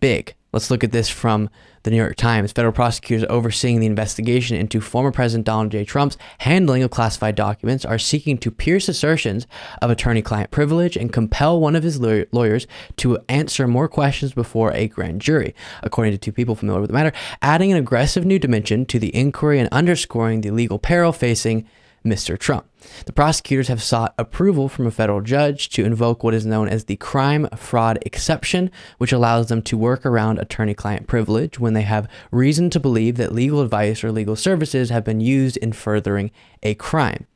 big. 0.00 0.34
Let's 0.52 0.70
look 0.70 0.82
at 0.82 0.92
this 0.92 1.10
from 1.10 1.50
the 1.86 1.90
New 1.92 1.96
York 1.98 2.16
Times, 2.16 2.50
federal 2.50 2.72
prosecutors 2.72 3.24
overseeing 3.30 3.78
the 3.78 3.86
investigation 3.86 4.56
into 4.56 4.80
former 4.80 5.12
President 5.12 5.46
Donald 5.46 5.70
J. 5.70 5.84
Trump's 5.84 6.18
handling 6.38 6.82
of 6.82 6.90
classified 6.90 7.36
documents 7.36 7.84
are 7.84 7.96
seeking 7.96 8.36
to 8.38 8.50
pierce 8.50 8.88
assertions 8.88 9.46
of 9.80 9.88
attorney 9.88 10.20
client 10.20 10.50
privilege 10.50 10.96
and 10.96 11.12
compel 11.12 11.60
one 11.60 11.76
of 11.76 11.84
his 11.84 12.00
lawyers 12.00 12.66
to 12.96 13.18
answer 13.28 13.68
more 13.68 13.86
questions 13.86 14.32
before 14.32 14.72
a 14.72 14.88
grand 14.88 15.20
jury, 15.20 15.54
according 15.84 16.12
to 16.12 16.18
two 16.18 16.32
people 16.32 16.56
familiar 16.56 16.80
with 16.80 16.90
the 16.90 16.94
matter, 16.94 17.12
adding 17.40 17.70
an 17.70 17.78
aggressive 17.78 18.26
new 18.26 18.40
dimension 18.40 18.84
to 18.84 18.98
the 18.98 19.14
inquiry 19.14 19.60
and 19.60 19.68
underscoring 19.70 20.40
the 20.40 20.50
legal 20.50 20.80
peril 20.80 21.12
facing 21.12 21.68
Mr. 22.04 22.36
Trump. 22.36 22.66
The 23.06 23.12
prosecutors 23.12 23.68
have 23.68 23.82
sought 23.82 24.14
approval 24.18 24.68
from 24.68 24.86
a 24.86 24.90
federal 24.90 25.20
judge 25.20 25.68
to 25.70 25.84
invoke 25.84 26.22
what 26.22 26.34
is 26.34 26.46
known 26.46 26.68
as 26.68 26.84
the 26.84 26.96
crime 26.96 27.48
fraud 27.56 27.98
exception, 28.04 28.70
which 28.98 29.12
allows 29.12 29.48
them 29.48 29.62
to 29.62 29.78
work 29.78 30.04
around 30.04 30.38
attorney 30.38 30.74
client 30.74 31.06
privilege 31.06 31.58
when 31.58 31.74
they 31.74 31.82
have 31.82 32.08
reason 32.30 32.70
to 32.70 32.80
believe 32.80 33.16
that 33.16 33.32
legal 33.32 33.60
advice 33.60 34.02
or 34.02 34.12
legal 34.12 34.36
services 34.36 34.90
have 34.90 35.04
been 35.04 35.20
used 35.20 35.56
in 35.58 35.72
furthering 35.72 36.30
a 36.62 36.74
crime. 36.74 37.26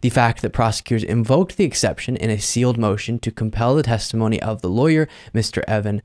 The 0.00 0.10
fact 0.10 0.42
that 0.42 0.52
prosecutors 0.52 1.02
invoked 1.02 1.56
the 1.56 1.64
exception 1.64 2.16
in 2.16 2.30
a 2.30 2.38
sealed 2.38 2.78
motion 2.78 3.18
to 3.20 3.30
compel 3.30 3.74
the 3.74 3.82
testimony 3.82 4.40
of 4.40 4.62
the 4.62 4.68
lawyer, 4.68 5.08
Mr. 5.34 5.64
Evan, 5.66 6.02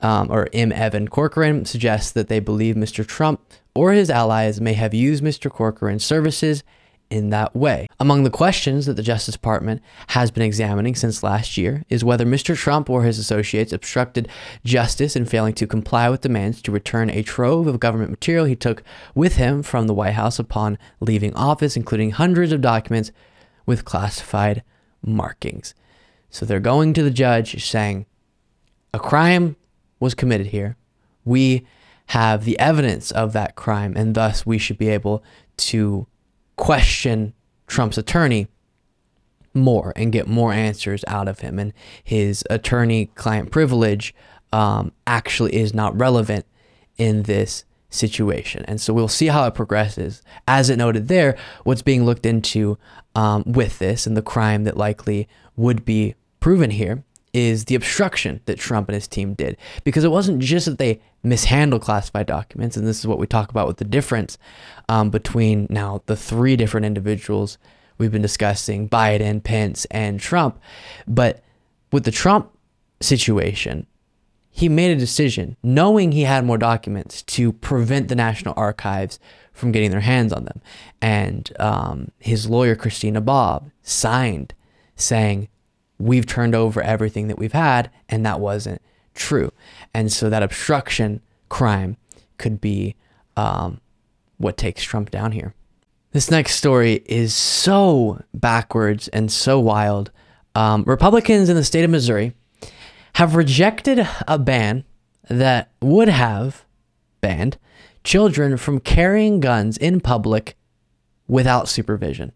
um, 0.00 0.30
or 0.30 0.48
M. 0.52 0.72
Evan 0.72 1.08
Corcoran, 1.08 1.64
suggests 1.64 2.12
that 2.12 2.28
they 2.28 2.40
believe 2.40 2.76
Mr. 2.76 3.06
Trump 3.06 3.40
or 3.74 3.92
his 3.92 4.08
allies 4.08 4.60
may 4.60 4.72
have 4.72 4.94
used 4.94 5.22
Mr. 5.22 5.50
Corcoran's 5.50 6.04
services 6.04 6.64
in 7.10 7.30
that 7.30 7.54
way. 7.54 7.86
Among 8.00 8.24
the 8.24 8.30
questions 8.30 8.86
that 8.86 8.94
the 8.94 9.02
Justice 9.02 9.34
Department 9.34 9.80
has 10.08 10.30
been 10.30 10.42
examining 10.42 10.94
since 10.94 11.22
last 11.22 11.56
year 11.56 11.84
is 11.88 12.04
whether 12.04 12.24
Mr. 12.24 12.56
Trump 12.56 12.90
or 12.90 13.04
his 13.04 13.18
associates 13.18 13.72
obstructed 13.72 14.28
justice 14.64 15.16
in 15.16 15.24
failing 15.24 15.54
to 15.54 15.66
comply 15.66 16.08
with 16.08 16.22
demands 16.22 16.60
to 16.62 16.72
return 16.72 17.10
a 17.10 17.22
trove 17.22 17.66
of 17.66 17.80
government 17.80 18.10
material 18.10 18.44
he 18.44 18.56
took 18.56 18.82
with 19.14 19.36
him 19.36 19.62
from 19.62 19.86
the 19.86 19.94
White 19.94 20.14
House 20.14 20.38
upon 20.38 20.78
leaving 21.00 21.34
office, 21.34 21.76
including 21.76 22.10
hundreds 22.10 22.52
of 22.52 22.60
documents 22.60 23.12
with 23.66 23.84
classified 23.84 24.62
markings. 25.02 25.74
So 26.30 26.44
they're 26.44 26.60
going 26.60 26.92
to 26.94 27.02
the 27.02 27.10
judge 27.10 27.64
saying, 27.64 28.06
a 28.92 28.98
crime 28.98 29.56
was 30.00 30.14
committed 30.14 30.48
here. 30.48 30.76
We 31.24 31.66
have 32.10 32.44
the 32.44 32.58
evidence 32.58 33.10
of 33.10 33.32
that 33.32 33.56
crime, 33.56 33.94
and 33.96 34.14
thus 34.14 34.46
we 34.46 34.58
should 34.58 34.78
be 34.78 34.88
able 34.88 35.24
to 35.56 36.06
question 36.56 37.34
Trump's 37.66 37.98
attorney 37.98 38.48
more 39.54 39.92
and 39.96 40.12
get 40.12 40.28
more 40.28 40.52
answers 40.52 41.04
out 41.08 41.28
of 41.28 41.40
him. 41.40 41.58
And 41.58 41.72
his 42.04 42.44
attorney 42.50 43.06
client 43.14 43.50
privilege 43.50 44.14
um, 44.52 44.92
actually 45.06 45.54
is 45.54 45.74
not 45.74 45.98
relevant 45.98 46.46
in 46.96 47.22
this 47.24 47.64
situation. 47.90 48.64
And 48.66 48.80
so 48.80 48.92
we'll 48.92 49.08
see 49.08 49.26
how 49.26 49.46
it 49.46 49.54
progresses. 49.54 50.22
As 50.46 50.70
it 50.70 50.76
noted 50.76 51.08
there, 51.08 51.36
what's 51.64 51.82
being 51.82 52.04
looked 52.04 52.26
into 52.26 52.78
um, 53.14 53.44
with 53.46 53.78
this 53.78 54.06
and 54.06 54.16
the 54.16 54.22
crime 54.22 54.64
that 54.64 54.76
likely 54.76 55.28
would 55.56 55.84
be 55.84 56.14
proven 56.40 56.70
here 56.70 57.02
is 57.32 57.66
the 57.66 57.74
obstruction 57.74 58.40
that 58.46 58.58
Trump 58.58 58.88
and 58.88 58.94
his 58.94 59.08
team 59.08 59.34
did. 59.34 59.56
Because 59.84 60.04
it 60.04 60.10
wasn't 60.10 60.38
just 60.38 60.66
that 60.66 60.78
they 60.78 61.00
mishandled 61.26 61.82
classified 61.82 62.26
documents, 62.26 62.76
and 62.76 62.86
this 62.86 62.98
is 62.98 63.06
what 63.06 63.18
we 63.18 63.26
talk 63.26 63.50
about 63.50 63.66
with 63.66 63.78
the 63.78 63.84
difference 63.84 64.38
um, 64.88 65.10
between 65.10 65.66
now 65.68 66.02
the 66.06 66.16
three 66.16 66.56
different 66.56 66.86
individuals 66.86 67.58
we've 67.98 68.12
been 68.12 68.22
discussing 68.22 68.88
Biden, 68.88 69.42
Pence, 69.42 69.86
and 69.86 70.20
Trump. 70.20 70.58
But 71.06 71.42
with 71.92 72.04
the 72.04 72.10
Trump 72.10 72.56
situation, 73.00 73.86
he 74.50 74.68
made 74.68 74.90
a 74.96 75.00
decision, 75.00 75.56
knowing 75.62 76.12
he 76.12 76.22
had 76.22 76.44
more 76.44 76.58
documents, 76.58 77.22
to 77.22 77.52
prevent 77.52 78.08
the 78.08 78.14
National 78.14 78.54
Archives 78.56 79.18
from 79.52 79.72
getting 79.72 79.90
their 79.90 80.00
hands 80.00 80.32
on 80.32 80.44
them. 80.44 80.62
And 81.02 81.52
um, 81.58 82.10
his 82.18 82.48
lawyer, 82.48 82.74
Christina 82.76 83.20
Bobb, 83.20 83.70
signed 83.82 84.54
saying, 84.94 85.48
we've 85.98 86.26
turned 86.26 86.54
over 86.54 86.80
everything 86.80 87.28
that 87.28 87.38
we've 87.38 87.52
had, 87.52 87.90
and 88.08 88.24
that 88.24 88.40
wasn't 88.40 88.80
true. 89.16 89.52
And 89.94 90.12
so 90.12 90.30
that 90.30 90.42
obstruction 90.42 91.20
crime 91.48 91.96
could 92.38 92.60
be 92.60 92.96
um, 93.36 93.80
what 94.38 94.56
takes 94.56 94.82
Trump 94.82 95.10
down 95.10 95.32
here. 95.32 95.54
This 96.12 96.30
next 96.30 96.54
story 96.54 97.02
is 97.06 97.34
so 97.34 98.22
backwards 98.32 99.08
and 99.08 99.30
so 99.30 99.60
wild. 99.60 100.10
Um, 100.54 100.84
Republicans 100.84 101.48
in 101.48 101.56
the 101.56 101.64
state 101.64 101.84
of 101.84 101.90
Missouri 101.90 102.34
have 103.14 103.34
rejected 103.34 104.06
a 104.26 104.38
ban 104.38 104.84
that 105.28 105.70
would 105.82 106.08
have 106.08 106.64
banned 107.20 107.58
children 108.04 108.56
from 108.56 108.80
carrying 108.80 109.40
guns 109.40 109.76
in 109.76 110.00
public 110.00 110.56
without 111.26 111.68
supervision. 111.68 112.32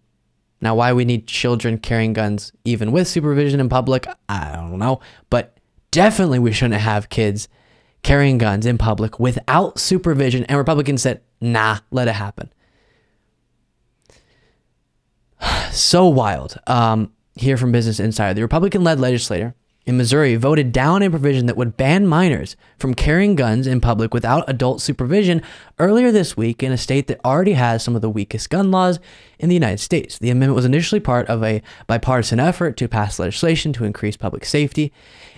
Now, 0.61 0.75
why 0.75 0.93
we 0.93 1.05
need 1.05 1.27
children 1.27 1.79
carrying 1.79 2.13
guns 2.13 2.53
even 2.65 2.93
with 2.93 3.09
supervision 3.09 3.61
in 3.61 3.69
public, 3.69 4.07
I 4.29 4.53
don't 4.55 4.79
know. 4.79 5.01
But 5.31 5.57
definitely 5.91 6.39
we 6.39 6.53
shouldn't 6.53 6.81
have 6.81 7.09
kids 7.09 7.49
carrying 8.03 8.39
guns 8.39 8.67
in 8.67 8.79
public 8.79 9.21
without 9.21 9.79
supervision. 9.79 10.45
And 10.45 10.59
Republicans 10.59 11.03
said, 11.03 11.21
nah, 11.41 11.79
let 11.91 12.09
it 12.09 12.15
happen. 12.15 12.53
so 15.73 16.07
wild. 16.07 16.59
Um, 16.67 17.13
here 17.35 17.57
from 17.57 17.73
Business 17.73 18.01
Insider, 18.01 18.35
the 18.35 18.43
Republican 18.43 18.85
led 18.85 19.01
legislator 19.01 19.55
in 19.87 19.97
Missouri 19.97 20.37
voted 20.37 20.73
down 20.73 21.03
a 21.03 21.11
provision 21.11 21.47
that 21.47 21.57
would 21.57 21.77
ban 21.77 22.07
minors 22.07 22.55
from 22.79 22.95
carrying 22.95 23.35
guns 23.35 23.67
in 23.67 23.81
public 23.81 24.13
without 24.13 24.49
adult 24.49 24.81
supervision 24.81 25.43
earlier 25.79 26.13
this 26.13 26.37
week 26.37 26.63
in 26.63 26.71
a 26.71 26.77
state 26.77 27.07
that 27.07 27.21
already 27.25 27.55
has 27.55 27.83
some 27.83 27.97
of 27.97 28.03
the 28.03 28.11
weakest 28.11 28.51
gun 28.51 28.71
laws 28.71 29.01
in 29.39 29.49
the 29.49 29.55
United 29.55 29.79
States. 29.79 30.19
The 30.19 30.31
amendment 30.31 30.55
was 30.55 30.67
initially 30.67 31.01
part 31.01 31.27
of 31.29 31.43
a 31.43 31.63
bipartisan 31.87 32.39
effort 32.39 32.77
to 32.77 32.89
pass 32.89 33.19
legislation 33.19 33.73
to 33.75 33.85
increase 33.85 34.17
public 34.17 34.45
safety. 34.45 34.93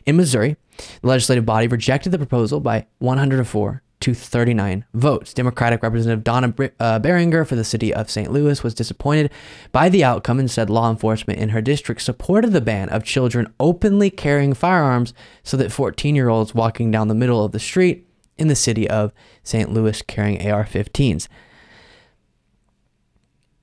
In 0.06 0.16
Missouri, 0.16 0.56
the 1.00 1.08
legislative 1.08 1.46
body 1.46 1.66
rejected 1.66 2.10
the 2.12 2.18
proposal 2.18 2.60
by 2.60 2.86
104 2.98 3.82
to 4.02 4.14
39 4.14 4.84
votes. 4.94 5.32
Democratic 5.32 5.82
Representative 5.82 6.24
Donna 6.24 6.48
uh, 6.80 6.98
Baringer 6.98 7.46
for 7.46 7.54
the 7.54 7.62
city 7.62 7.94
of 7.94 8.10
St. 8.10 8.32
Louis 8.32 8.62
was 8.62 8.74
disappointed 8.74 9.30
by 9.70 9.88
the 9.88 10.02
outcome 10.02 10.40
and 10.40 10.50
said 10.50 10.68
law 10.68 10.90
enforcement 10.90 11.38
in 11.38 11.50
her 11.50 11.60
district 11.60 12.02
supported 12.02 12.52
the 12.52 12.60
ban 12.60 12.88
of 12.88 13.04
children 13.04 13.52
openly 13.60 14.10
carrying 14.10 14.54
firearms 14.54 15.14
so 15.44 15.56
that 15.56 15.70
14 15.70 16.16
year 16.16 16.28
olds 16.28 16.52
walking 16.52 16.90
down 16.90 17.06
the 17.06 17.14
middle 17.14 17.44
of 17.44 17.52
the 17.52 17.60
street 17.60 18.08
in 18.36 18.48
the 18.48 18.56
city 18.56 18.90
of 18.90 19.12
St. 19.44 19.72
Louis 19.72 20.02
carrying 20.02 20.50
AR 20.50 20.64
15s. 20.64 21.28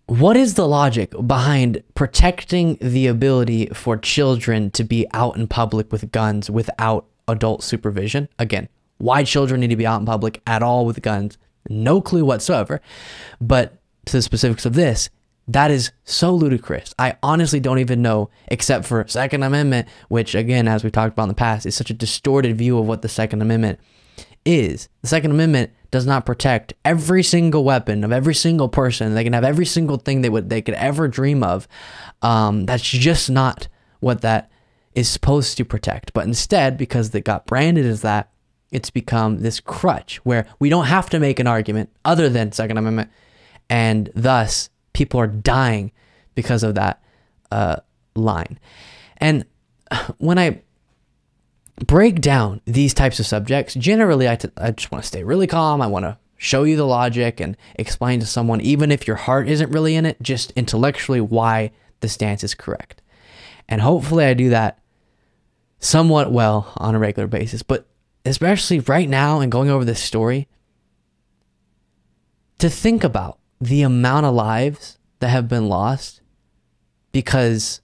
What 0.09 0.35
is 0.35 0.55
the 0.55 0.67
logic 0.67 1.13
behind 1.27 1.83
protecting 1.93 2.79
the 2.81 3.05
ability 3.05 3.67
for 3.67 3.95
children 3.95 4.71
to 4.71 4.83
be 4.83 5.05
out 5.13 5.37
in 5.37 5.47
public 5.47 5.91
with 5.91 6.11
guns 6.11 6.49
without 6.49 7.05
adult 7.27 7.61
supervision? 7.61 8.27
Again, 8.39 8.69
why 8.97 9.23
children 9.23 9.61
need 9.61 9.69
to 9.69 9.75
be 9.75 9.85
out 9.85 9.99
in 9.99 10.07
public 10.07 10.41
at 10.47 10.63
all 10.63 10.87
with 10.87 11.03
guns. 11.03 11.37
No 11.69 12.01
clue 12.01 12.25
whatsoever. 12.25 12.81
But 13.39 13.77
to 14.05 14.13
the 14.13 14.23
specifics 14.23 14.65
of 14.65 14.73
this, 14.73 15.11
that 15.47 15.69
is 15.69 15.91
so 16.05 16.33
ludicrous. 16.33 16.95
I 16.97 17.15
honestly 17.21 17.59
don't 17.59 17.77
even 17.77 18.01
know, 18.01 18.31
except 18.47 18.85
for 18.85 19.05
Second 19.07 19.43
Amendment, 19.43 19.87
which 20.07 20.33
again, 20.33 20.67
as 20.67 20.83
we've 20.83 20.91
talked 20.91 21.13
about 21.13 21.23
in 21.25 21.29
the 21.29 21.35
past, 21.35 21.67
is 21.67 21.75
such 21.75 21.91
a 21.91 21.93
distorted 21.93 22.57
view 22.57 22.79
of 22.79 22.87
what 22.87 23.03
the 23.03 23.09
Second 23.09 23.43
Amendment 23.43 23.79
is. 24.49 24.89
The 25.01 25.07
Second 25.07 25.31
Amendment 25.31 25.71
does 25.91 26.05
not 26.05 26.25
protect 26.25 26.73
every 26.83 27.23
single 27.23 27.63
weapon 27.63 28.03
of 28.03 28.11
every 28.11 28.35
single 28.35 28.69
person. 28.69 29.13
They 29.13 29.23
can 29.23 29.33
have 29.33 29.43
every 29.43 29.65
single 29.65 29.97
thing 29.97 30.21
they 30.21 30.29
would 30.29 30.49
they 30.49 30.61
could 30.61 30.75
ever 30.75 31.07
dream 31.07 31.43
of. 31.43 31.67
Um, 32.21 32.65
that's 32.65 32.83
just 32.83 33.29
not 33.29 33.67
what 33.99 34.21
that 34.21 34.51
is 34.93 35.07
supposed 35.07 35.57
to 35.57 35.65
protect. 35.65 36.13
But 36.13 36.25
instead, 36.25 36.77
because 36.77 37.13
it 37.13 37.23
got 37.23 37.45
branded 37.45 37.85
as 37.85 38.01
that, 38.01 38.31
it's 38.71 38.89
become 38.89 39.39
this 39.39 39.59
crutch 39.59 40.17
where 40.17 40.47
we 40.59 40.69
don't 40.69 40.85
have 40.85 41.09
to 41.11 41.19
make 41.19 41.39
an 41.39 41.47
argument 41.47 41.89
other 42.05 42.29
than 42.29 42.51
Second 42.51 42.77
Amendment, 42.77 43.09
and 43.69 44.09
thus 44.15 44.69
people 44.93 45.19
are 45.19 45.27
dying 45.27 45.91
because 46.35 46.63
of 46.63 46.75
that 46.75 47.01
uh, 47.51 47.77
line. 48.15 48.59
And 49.17 49.45
when 50.17 50.37
I 50.37 50.61
break 51.87 52.21
down 52.21 52.61
these 52.65 52.93
types 52.93 53.19
of 53.19 53.25
subjects, 53.25 53.73
generally 53.73 54.27
I, 54.27 54.35
t- 54.35 54.49
I 54.57 54.71
just 54.71 54.91
want 54.91 55.03
to 55.03 55.07
stay 55.07 55.23
really 55.23 55.47
calm. 55.47 55.81
I 55.81 55.87
want 55.87 56.05
to 56.05 56.17
show 56.37 56.63
you 56.63 56.77
the 56.77 56.85
logic 56.85 57.39
and 57.39 57.57
explain 57.75 58.19
to 58.21 58.25
someone, 58.25 58.61
even 58.61 58.91
if 58.91 59.07
your 59.07 59.17
heart 59.17 59.47
isn't 59.47 59.71
really 59.71 59.95
in 59.95 60.05
it, 60.05 60.21
just 60.21 60.51
intellectually 60.51 61.21
why 61.21 61.71
the 61.99 62.09
stance 62.09 62.43
is 62.43 62.55
correct. 62.55 63.01
And 63.67 63.81
hopefully 63.81 64.25
I 64.25 64.33
do 64.33 64.49
that 64.49 64.79
somewhat 65.79 66.31
well 66.31 66.71
on 66.77 66.95
a 66.95 66.99
regular 66.99 67.27
basis. 67.27 67.61
But 67.61 67.87
especially 68.25 68.79
right 68.79 69.07
now 69.07 69.41
and 69.41 69.51
going 69.51 69.69
over 69.69 69.85
this 69.85 70.01
story, 70.01 70.47
to 72.59 72.69
think 72.69 73.03
about 73.03 73.39
the 73.59 73.81
amount 73.81 74.25
of 74.25 74.33
lives 74.33 74.97
that 75.19 75.29
have 75.29 75.47
been 75.47 75.67
lost 75.67 76.21
because 77.11 77.81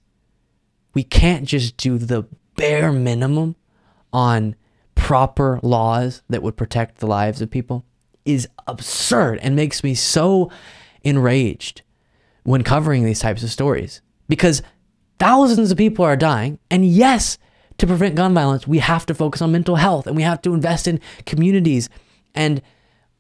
we 0.94 1.04
can't 1.04 1.46
just 1.46 1.78
do 1.78 1.98
the 1.98 2.26
bare 2.56 2.92
minimum 2.92 3.56
on 4.16 4.56
proper 4.96 5.60
laws 5.62 6.24
that 6.30 6.42
would 6.42 6.56
protect 6.56 7.00
the 7.00 7.06
lives 7.06 7.42
of 7.42 7.52
people 7.52 7.86
is 8.24 8.48
absurd 8.66 9.38
and 9.40 9.58
makes 9.58 9.84
me 9.84 9.94
so 9.94 10.50
enraged 11.04 11.82
when 12.44 12.64
covering 12.64 13.04
these 13.04 13.20
types 13.20 13.44
of 13.44 13.52
stories 13.52 14.02
because 14.30 14.64
thousands 15.20 15.70
of 15.70 15.78
people 15.78 16.06
are 16.06 16.16
dying 16.16 16.58
and 16.72 16.86
yes 16.86 17.38
to 17.78 17.86
prevent 17.86 18.16
gun 18.16 18.34
violence, 18.34 18.66
we 18.66 18.80
have 18.80 19.06
to 19.06 19.14
focus 19.14 19.42
on 19.42 19.52
mental 19.52 19.76
health 19.76 20.08
and 20.08 20.16
we 20.16 20.24
have 20.24 20.42
to 20.44 20.54
invest 20.54 20.88
in 20.88 21.02
communities. 21.26 21.90
And 22.34 22.62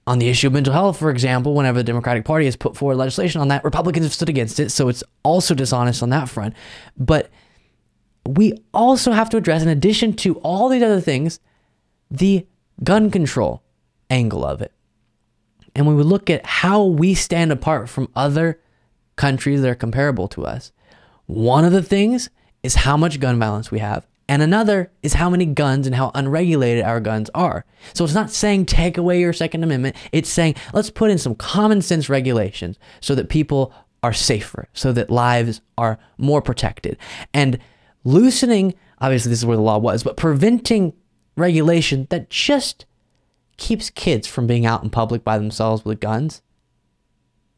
on 0.08 0.20
the 0.20 0.30
issue 0.30 0.48
of 0.48 0.54
mental 0.54 0.72
health, 0.72 0.98
for 0.98 1.10
example, 1.10 1.54
whenever 1.56 1.80
the 1.80 1.84
Democratic 1.84 2.24
Party 2.24 2.46
has 2.46 2.56
put 2.56 2.78
forward 2.78 2.96
legislation 2.96 3.42
on 3.42 3.50
that, 3.50 3.66
Republicans 3.66 4.06
have 4.06 4.14
stood 4.14 4.30
against 4.30 4.62
it. 4.62 4.72
So 4.72 4.88
it's 4.88 5.04
also 5.24 5.54
dishonest 5.54 6.02
on 6.02 6.10
that 6.12 6.30
front. 6.30 6.54
But 6.96 7.30
we 8.27 8.53
also 8.74 9.12
have 9.12 9.29
to 9.32 9.38
address, 9.38 9.62
in 9.62 9.67
addition 9.67 10.13
to 10.13 10.36
all 10.39 10.70
these 10.70 10.84
other 10.84 11.01
things, 11.01 11.39
the 12.10 12.46
gun 12.84 13.12
control 13.12 13.63
angle 14.10 14.46
of 14.46 14.62
it. 14.62 14.72
And 15.75 15.86
when 15.86 15.96
we 15.96 16.03
look 16.03 16.29
at 16.29 16.46
how 16.46 16.84
we 16.84 17.13
stand 17.13 17.51
apart 17.51 17.89
from 17.89 18.10
other 18.15 18.60
countries 19.15 19.62
that 19.62 19.70
are 19.70 19.75
comparable 19.75 20.27
to 20.29 20.46
us, 20.46 20.72
one 21.25 21.65
of 21.65 21.72
the 21.72 21.84
things 21.84 22.29
is 22.63 22.75
how 22.75 22.98
much 22.98 23.20
gun 23.20 23.39
violence 23.39 23.72
we 23.72 23.79
have 23.79 24.08
and 24.27 24.41
another 24.41 24.91
is 25.03 25.13
how 25.13 25.29
many 25.29 25.46
guns 25.46 25.86
and 25.86 25.96
how 25.96 26.12
unregulated 26.15 26.84
our 26.84 27.00
guns 27.00 27.29
are. 27.36 27.65
So 27.94 28.03
it's 28.03 28.13
not 28.13 28.32
saying 28.32 28.65
take 28.65 28.98
away 28.98 29.20
your 29.20 29.34
Second 29.34 29.63
Amendment. 29.63 29.96
It's 30.12 30.29
saying 30.29 30.55
let's 30.74 30.89
put 30.89 31.12
in 31.12 31.17
some 31.17 31.36
common 31.36 31.82
sense 31.82 32.10
regulations 32.10 32.79
so 33.01 33.13
that 33.15 33.29
people 33.29 33.74
are 34.01 34.13
safer, 34.13 34.67
so 34.74 34.91
that 34.94 35.10
lives 35.10 35.62
are 35.77 35.98
more 36.17 36.41
protected. 36.41 36.98
And 37.34 37.60
loosening, 38.05 38.74
obviously, 39.01 39.29
this 39.29 39.39
is 39.39 39.45
where 39.45 39.57
the 39.57 39.63
law 39.63 39.77
was, 39.77 40.03
but 40.03 40.15
preventing 40.15 40.93
regulation 41.35 42.07
that 42.09 42.29
just 42.29 42.85
keeps 43.57 43.89
kids 43.89 44.27
from 44.27 44.47
being 44.47 44.65
out 44.65 44.83
in 44.83 44.89
public 44.89 45.24
by 45.24 45.38
themselves 45.38 45.83
with 45.83 46.00
guns 46.00 46.41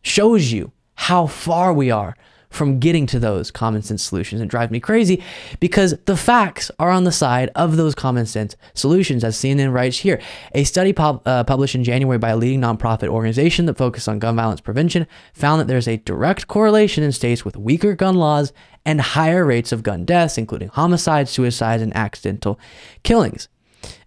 shows 0.02 0.52
you 0.52 0.72
how 0.96 1.28
far 1.28 1.74
we 1.74 1.92
are 1.92 2.16
from 2.50 2.80
getting 2.80 3.06
to 3.08 3.20
those 3.20 3.52
common 3.52 3.82
sense 3.82 4.04
solutions. 4.04 4.42
It 4.42 4.48
drives 4.48 4.72
me 4.72 4.80
crazy 4.80 5.22
because 5.60 5.96
the 6.06 6.18
facts 6.18 6.72
are 6.80 6.90
on 6.90 7.04
the 7.04 7.12
side 7.12 7.50
of 7.56 7.78
those 7.78 7.96
common 7.96 8.26
sense 8.26 8.56
solutions, 8.74 9.24
as 9.24 9.36
CNN 9.36 9.74
writes 9.74 10.00
here. 10.00 10.22
A 10.54 10.64
study 10.64 10.94
pub- 10.94 11.22
uh, 11.28 11.44
published 11.44 11.76
in 11.76 11.84
January 11.84 12.18
by 12.18 12.30
a 12.30 12.38
leading 12.38 12.62
nonprofit 12.62 13.10
organization 13.10 13.66
that 13.66 13.78
focuses 13.78 14.08
on 14.08 14.20
gun 14.20 14.36
violence 14.36 14.62
prevention 14.62 15.08
found 15.34 15.60
that 15.60 15.68
there's 15.68 15.88
a 15.88 15.98
direct 15.98 16.48
correlation 16.48 17.04
in 17.04 17.12
states 17.12 17.44
with 17.44 17.58
weaker 17.58 17.94
gun 17.96 18.16
laws 18.16 18.54
and 18.86 19.02
higher 19.02 19.46
rates 19.46 19.72
of 19.72 19.84
gun 19.84 20.06
deaths, 20.06 20.38
including 20.38 20.70
homicides, 20.70 21.30
suicides, 21.30 21.84
and 21.84 21.96
accidental 21.96 22.58
killings. 23.04 23.50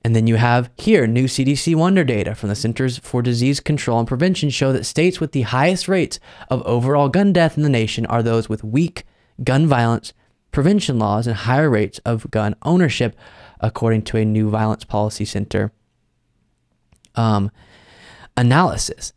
And 0.02 0.16
then 0.16 0.26
you 0.26 0.36
have 0.36 0.70
here 0.76 1.06
new 1.06 1.24
CDC 1.24 1.74
Wonder 1.74 2.04
data 2.04 2.34
from 2.34 2.48
the 2.48 2.54
Centers 2.54 2.98
for 2.98 3.22
Disease 3.22 3.60
Control 3.60 3.98
and 3.98 4.08
Prevention 4.08 4.50
show 4.50 4.72
that 4.72 4.84
states 4.84 5.20
with 5.20 5.32
the 5.32 5.42
highest 5.42 5.88
rates 5.88 6.18
of 6.48 6.62
overall 6.62 7.08
gun 7.08 7.32
death 7.32 7.56
in 7.56 7.62
the 7.62 7.68
nation 7.68 8.06
are 8.06 8.22
those 8.22 8.48
with 8.48 8.64
weak 8.64 9.04
gun 9.42 9.66
violence 9.66 10.12
prevention 10.50 10.98
laws 10.98 11.26
and 11.26 11.36
higher 11.36 11.70
rates 11.70 12.00
of 12.04 12.30
gun 12.30 12.54
ownership, 12.62 13.16
according 13.60 14.02
to 14.02 14.16
a 14.16 14.24
new 14.24 14.50
Violence 14.50 14.84
Policy 14.84 15.24
Center 15.24 15.72
um, 17.14 17.50
analysis. 18.36 19.12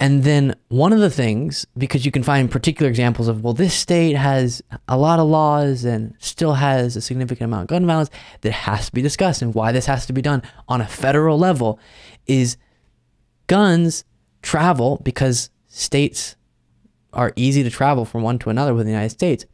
And 0.00 0.24
then 0.24 0.56
one 0.68 0.92
of 0.92 0.98
the 0.98 1.08
things, 1.08 1.66
because 1.78 2.04
you 2.04 2.10
can 2.10 2.24
find 2.24 2.50
particular 2.50 2.90
examples 2.90 3.28
of, 3.28 3.44
well, 3.44 3.54
this 3.54 3.74
state 3.74 4.16
has 4.16 4.60
a 4.88 4.98
lot 4.98 5.20
of 5.20 5.28
laws 5.28 5.84
and 5.84 6.14
still 6.18 6.54
has 6.54 6.96
a 6.96 7.00
significant 7.00 7.44
amount 7.44 7.62
of 7.62 7.68
gun 7.68 7.86
violence 7.86 8.10
that 8.40 8.52
has 8.52 8.86
to 8.86 8.92
be 8.92 9.02
discussed, 9.02 9.40
and 9.40 9.54
why 9.54 9.70
this 9.70 9.86
has 9.86 10.04
to 10.06 10.12
be 10.12 10.20
done 10.20 10.42
on 10.68 10.80
a 10.80 10.86
federal 10.86 11.38
level 11.38 11.78
is 12.26 12.56
guns 13.46 14.04
travel 14.42 15.00
because 15.04 15.50
states 15.68 16.36
are 17.12 17.32
easy 17.36 17.62
to 17.62 17.70
travel 17.70 18.04
from 18.04 18.22
one 18.22 18.38
to 18.40 18.50
another 18.50 18.74
within 18.74 18.86
the 18.86 18.92
United 18.92 19.10
States, 19.10 19.46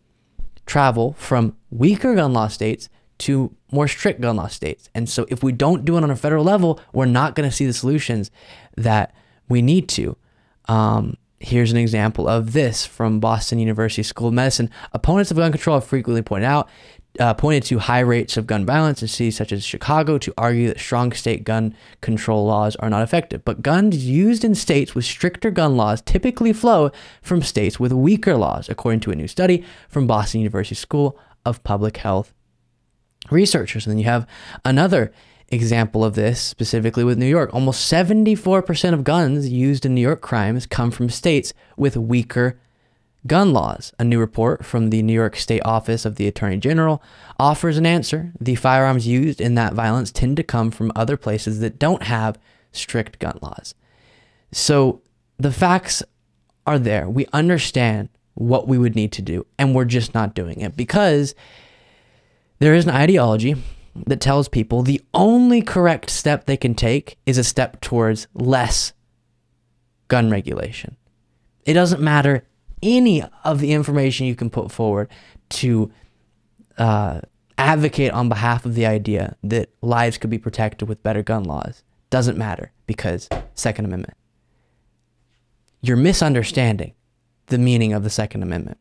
travel 0.64 1.12
from 1.12 1.54
weaker 1.70 2.14
gun 2.14 2.32
law 2.32 2.48
states 2.48 2.88
to 3.18 3.54
more 3.70 3.86
strict 3.86 4.22
gun 4.22 4.36
law 4.36 4.48
states. 4.48 4.88
And 4.94 5.06
so 5.06 5.26
if 5.28 5.42
we 5.42 5.52
don't 5.52 5.84
do 5.84 5.98
it 5.98 6.02
on 6.02 6.10
a 6.10 6.16
federal 6.16 6.44
level, 6.44 6.80
we're 6.94 7.04
not 7.04 7.34
going 7.34 7.48
to 7.48 7.54
see 7.54 7.66
the 7.66 7.74
solutions 7.74 8.30
that 8.76 9.14
we 9.48 9.60
need 9.60 9.88
to. 9.90 10.16
Um, 10.70 11.16
here's 11.40 11.72
an 11.72 11.78
example 11.78 12.28
of 12.28 12.52
this 12.52 12.86
from 12.86 13.18
Boston 13.18 13.58
University 13.58 14.04
School 14.04 14.28
of 14.28 14.34
Medicine. 14.34 14.70
Opponents 14.92 15.32
of 15.32 15.36
gun 15.36 15.50
control 15.50 15.76
have 15.76 15.84
frequently 15.84 16.22
pointed 16.22 16.46
out 16.46 16.68
uh, 17.18 17.34
pointed 17.34 17.64
to 17.64 17.80
high 17.80 17.98
rates 17.98 18.36
of 18.36 18.46
gun 18.46 18.64
violence 18.64 19.02
in 19.02 19.08
cities 19.08 19.36
such 19.36 19.50
as 19.50 19.64
Chicago 19.64 20.16
to 20.16 20.32
argue 20.38 20.68
that 20.68 20.78
strong 20.78 21.10
state 21.10 21.42
gun 21.42 21.74
control 22.02 22.46
laws 22.46 22.76
are 22.76 22.88
not 22.88 23.02
effective. 23.02 23.44
But 23.44 23.62
guns 23.62 24.06
used 24.06 24.44
in 24.44 24.54
states 24.54 24.94
with 24.94 25.04
stricter 25.04 25.50
gun 25.50 25.76
laws 25.76 26.02
typically 26.02 26.52
flow 26.52 26.92
from 27.20 27.42
states 27.42 27.80
with 27.80 27.92
weaker 27.92 28.36
laws, 28.36 28.68
according 28.68 29.00
to 29.00 29.10
a 29.10 29.16
new 29.16 29.26
study 29.26 29.64
from 29.88 30.06
Boston 30.06 30.40
University 30.40 30.76
School 30.76 31.18
of 31.44 31.64
Public 31.64 31.96
Health 31.96 32.32
researchers. 33.28 33.86
And 33.86 33.90
then 33.90 33.98
you 33.98 34.04
have 34.04 34.24
another 34.64 35.12
example 35.50 36.04
of 36.04 36.14
this 36.14 36.40
specifically 36.40 37.04
with 37.04 37.18
New 37.18 37.26
York. 37.26 37.52
Almost 37.52 37.90
74% 37.90 38.94
of 38.94 39.04
guns 39.04 39.48
used 39.48 39.84
in 39.84 39.94
New 39.94 40.00
York 40.00 40.20
crimes 40.20 40.66
come 40.66 40.90
from 40.90 41.10
states 41.10 41.52
with 41.76 41.96
weaker 41.96 42.58
gun 43.26 43.52
laws. 43.52 43.92
A 43.98 44.04
new 44.04 44.18
report 44.18 44.64
from 44.64 44.90
the 44.90 45.02
New 45.02 45.12
York 45.12 45.36
State 45.36 45.62
Office 45.64 46.04
of 46.04 46.16
the 46.16 46.26
Attorney 46.26 46.56
General 46.56 47.02
offers 47.38 47.76
an 47.76 47.86
answer. 47.86 48.32
The 48.40 48.54
firearms 48.54 49.06
used 49.06 49.40
in 49.40 49.56
that 49.56 49.74
violence 49.74 50.10
tend 50.10 50.36
to 50.36 50.42
come 50.42 50.70
from 50.70 50.92
other 50.94 51.16
places 51.16 51.60
that 51.60 51.78
don't 51.78 52.04
have 52.04 52.38
strict 52.72 53.18
gun 53.18 53.38
laws. 53.42 53.74
So 54.52 55.02
the 55.38 55.52
facts 55.52 56.02
are 56.66 56.78
there. 56.78 57.08
We 57.08 57.26
understand 57.32 58.08
what 58.34 58.68
we 58.68 58.78
would 58.78 58.94
need 58.94 59.12
to 59.12 59.22
do, 59.22 59.46
and 59.58 59.74
we're 59.74 59.84
just 59.84 60.14
not 60.14 60.34
doing 60.34 60.60
it 60.60 60.76
because 60.76 61.34
there 62.58 62.74
is 62.74 62.84
an 62.84 62.90
ideology 62.94 63.56
that 63.94 64.20
tells 64.20 64.48
people 64.48 64.82
the 64.82 65.00
only 65.14 65.62
correct 65.62 66.10
step 66.10 66.46
they 66.46 66.56
can 66.56 66.74
take 66.74 67.18
is 67.26 67.38
a 67.38 67.44
step 67.44 67.80
towards 67.80 68.26
less 68.34 68.92
gun 70.08 70.30
regulation. 70.30 70.96
It 71.64 71.74
doesn't 71.74 72.00
matter 72.00 72.46
any 72.82 73.22
of 73.44 73.60
the 73.60 73.72
information 73.72 74.26
you 74.26 74.34
can 74.34 74.50
put 74.50 74.72
forward 74.72 75.08
to 75.50 75.90
uh, 76.78 77.20
advocate 77.58 78.12
on 78.12 78.28
behalf 78.28 78.64
of 78.64 78.74
the 78.74 78.86
idea 78.86 79.36
that 79.42 79.70
lives 79.82 80.18
could 80.18 80.30
be 80.30 80.38
protected 80.38 80.88
with 80.88 81.02
better 81.02 81.22
gun 81.22 81.44
laws. 81.44 81.82
Doesn't 82.08 82.38
matter 82.38 82.72
because 82.86 83.28
Second 83.54 83.84
Amendment. 83.84 84.16
You're 85.82 85.96
misunderstanding 85.96 86.94
the 87.46 87.58
meaning 87.58 87.92
of 87.92 88.02
the 88.02 88.10
Second 88.10 88.42
Amendment. 88.42 88.78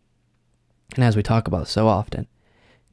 And 0.96 1.04
as 1.04 1.16
we 1.16 1.24
talk 1.24 1.48
about 1.48 1.68
so 1.68 1.88
often, 1.88 2.28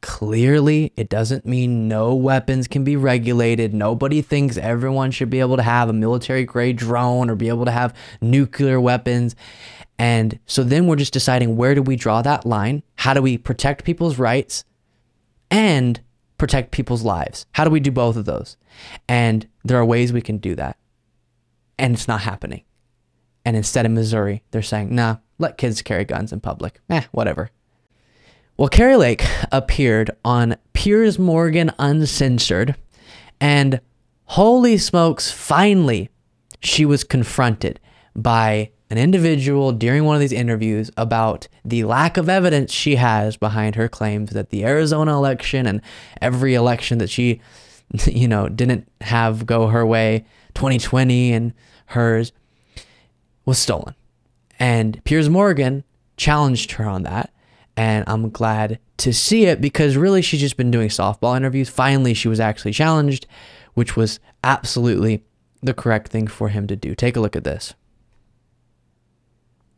Clearly, 0.06 0.92
it 0.96 1.08
doesn't 1.08 1.44
mean 1.44 1.88
no 1.88 2.14
weapons 2.14 2.68
can 2.68 2.84
be 2.84 2.94
regulated. 2.94 3.74
Nobody 3.74 4.22
thinks 4.22 4.56
everyone 4.56 5.10
should 5.10 5.30
be 5.30 5.40
able 5.40 5.56
to 5.56 5.64
have 5.64 5.88
a 5.88 5.92
military 5.92 6.44
grade 6.44 6.76
drone 6.76 7.28
or 7.28 7.34
be 7.34 7.48
able 7.48 7.64
to 7.64 7.72
have 7.72 7.92
nuclear 8.20 8.80
weapons. 8.80 9.34
And 9.98 10.38
so 10.46 10.62
then 10.62 10.86
we're 10.86 10.94
just 10.94 11.12
deciding 11.12 11.56
where 11.56 11.74
do 11.74 11.82
we 11.82 11.96
draw 11.96 12.22
that 12.22 12.46
line? 12.46 12.84
How 12.94 13.14
do 13.14 13.20
we 13.20 13.36
protect 13.36 13.84
people's 13.84 14.16
rights 14.16 14.64
and 15.50 16.00
protect 16.38 16.70
people's 16.70 17.02
lives? 17.02 17.44
How 17.50 17.64
do 17.64 17.70
we 17.70 17.80
do 17.80 17.90
both 17.90 18.14
of 18.14 18.26
those? 18.26 18.56
And 19.08 19.48
there 19.64 19.76
are 19.76 19.84
ways 19.84 20.12
we 20.12 20.22
can 20.22 20.38
do 20.38 20.54
that. 20.54 20.78
And 21.80 21.94
it's 21.94 22.06
not 22.06 22.20
happening. 22.20 22.62
And 23.44 23.56
instead 23.56 23.84
in 23.84 23.94
Missouri, 23.94 24.44
they're 24.52 24.62
saying, 24.62 24.94
nah, 24.94 25.16
let 25.38 25.58
kids 25.58 25.82
carry 25.82 26.04
guns 26.04 26.32
in 26.32 26.38
public. 26.38 26.80
Eh, 26.88 27.02
whatever. 27.10 27.50
Well, 28.58 28.70
Kari 28.70 28.96
Lake 28.96 29.22
appeared 29.52 30.12
on 30.24 30.56
Piers 30.72 31.18
Morgan 31.18 31.70
Uncensored, 31.78 32.74
and 33.38 33.82
holy 34.24 34.78
smokes, 34.78 35.30
finally, 35.30 36.08
she 36.60 36.86
was 36.86 37.04
confronted 37.04 37.78
by 38.14 38.70
an 38.88 38.96
individual 38.96 39.72
during 39.72 40.04
one 40.04 40.14
of 40.16 40.22
these 40.22 40.32
interviews 40.32 40.90
about 40.96 41.48
the 41.66 41.84
lack 41.84 42.16
of 42.16 42.30
evidence 42.30 42.72
she 42.72 42.94
has 42.94 43.36
behind 43.36 43.74
her 43.74 43.90
claims 43.90 44.30
that 44.30 44.48
the 44.48 44.64
Arizona 44.64 45.14
election 45.14 45.66
and 45.66 45.82
every 46.22 46.54
election 46.54 46.96
that 46.96 47.10
she, 47.10 47.42
you 48.06 48.26
know, 48.26 48.48
didn't 48.48 48.90
have 49.02 49.44
go 49.44 49.66
her 49.66 49.84
way, 49.84 50.24
2020 50.54 51.30
and 51.34 51.52
hers, 51.88 52.32
was 53.44 53.58
stolen. 53.58 53.94
And 54.58 55.04
Piers 55.04 55.28
Morgan 55.28 55.84
challenged 56.16 56.72
her 56.72 56.86
on 56.86 57.02
that 57.02 57.30
and 57.76 58.04
I'm 58.06 58.30
glad 58.30 58.78
to 58.98 59.12
see 59.12 59.46
it 59.46 59.60
because 59.60 59.96
really 59.96 60.22
she's 60.22 60.40
just 60.40 60.56
been 60.56 60.70
doing 60.70 60.88
softball 60.88 61.36
interviews. 61.36 61.68
Finally, 61.68 62.14
she 62.14 62.28
was 62.28 62.40
actually 62.40 62.72
challenged, 62.72 63.26
which 63.74 63.96
was 63.96 64.18
absolutely 64.42 65.24
the 65.62 65.74
correct 65.74 66.08
thing 66.08 66.26
for 66.26 66.48
him 66.48 66.66
to 66.66 66.76
do. 66.76 66.94
Take 66.94 67.16
a 67.16 67.20
look 67.20 67.36
at 67.36 67.44
this. 67.44 67.74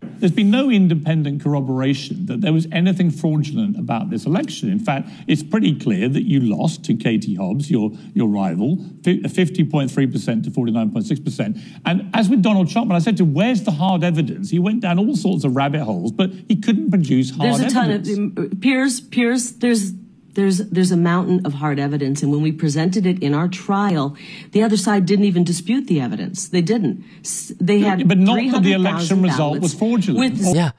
There's 0.01 0.33
been 0.33 0.51
no 0.51 0.71
independent 0.71 1.43
corroboration 1.43 2.27
that 2.27 2.41
there 2.41 2.53
was 2.53 2.67
anything 2.73 3.11
fraudulent 3.11 3.79
about 3.79 4.11
this 4.11 4.27
election. 4.27 4.71
In 4.71 4.79
fact, 4.79 5.09
it's 5.27 5.43
pretty 5.43 5.79
clear 5.79 6.09
that 6.09 6.23
you 6.23 6.41
lost 6.41 6.85
to 6.87 6.95
Katie 6.95 7.35
Hobbs, 7.35 7.71
your, 7.71 7.93
your 8.15 8.29
rival, 8.29 8.77
50.3% 9.03 10.45
to 10.45 10.51
49.6%. 10.51 11.61
And 11.87 12.11
as 12.15 12.29
with 12.29 12.43
Donald 12.43 12.69
Trump, 12.69 12.89
when 12.89 12.97
I 12.97 13.01
said 13.01 13.17
to 13.19 13.23
him, 13.25 13.35
where's 13.35 13.63
the 13.63 13.71
hard 13.71 14.03
evidence? 14.03 14.51
He 14.51 14.59
went 14.59 14.81
down 14.81 14.99
all 14.99 15.15
sorts 15.15 15.45
of 15.45 15.55
rabbit 15.55 15.83
holes, 15.83 16.13
but 16.13 16.31
he 16.49 16.57
couldn't 16.57 16.91
produce 16.91 17.31
hard 17.31 17.51
evidence. 17.51 17.73
There's 17.73 18.09
a 18.09 18.31
ton 18.35 18.49
of, 18.51 18.61
Piers, 18.61 19.01
Piers, 19.01 19.53
there's 19.55 19.93
there's 20.39 20.59
there's 20.59 20.93
a 20.93 20.97
mountain 20.97 21.45
of 21.45 21.55
hard 21.55 21.81
evidence. 21.81 22.23
And 22.23 22.31
when 22.31 22.43
we 22.43 22.53
presented 22.53 23.05
it 23.07 23.21
in 23.21 23.35
our 23.35 23.49
trial 23.49 24.17
the 24.53 24.63
other 24.63 24.77
side 24.77 25.05
didn't 25.05 25.25
even 25.25 25.43
dispute 25.43 25.89
the 25.89 26.01
evidence. 26.01 26.49
They 26.49 26.63
didn't. 26.63 27.05
They 27.61 27.81
had 27.81 28.07
but 28.07 28.19
not 28.19 28.37
that 28.53 28.63
the 28.63 28.73
election 28.73 29.21
result 29.21 29.59
was 29.59 29.75
fraudulent. 29.75 30.37
yeah. 30.55 30.71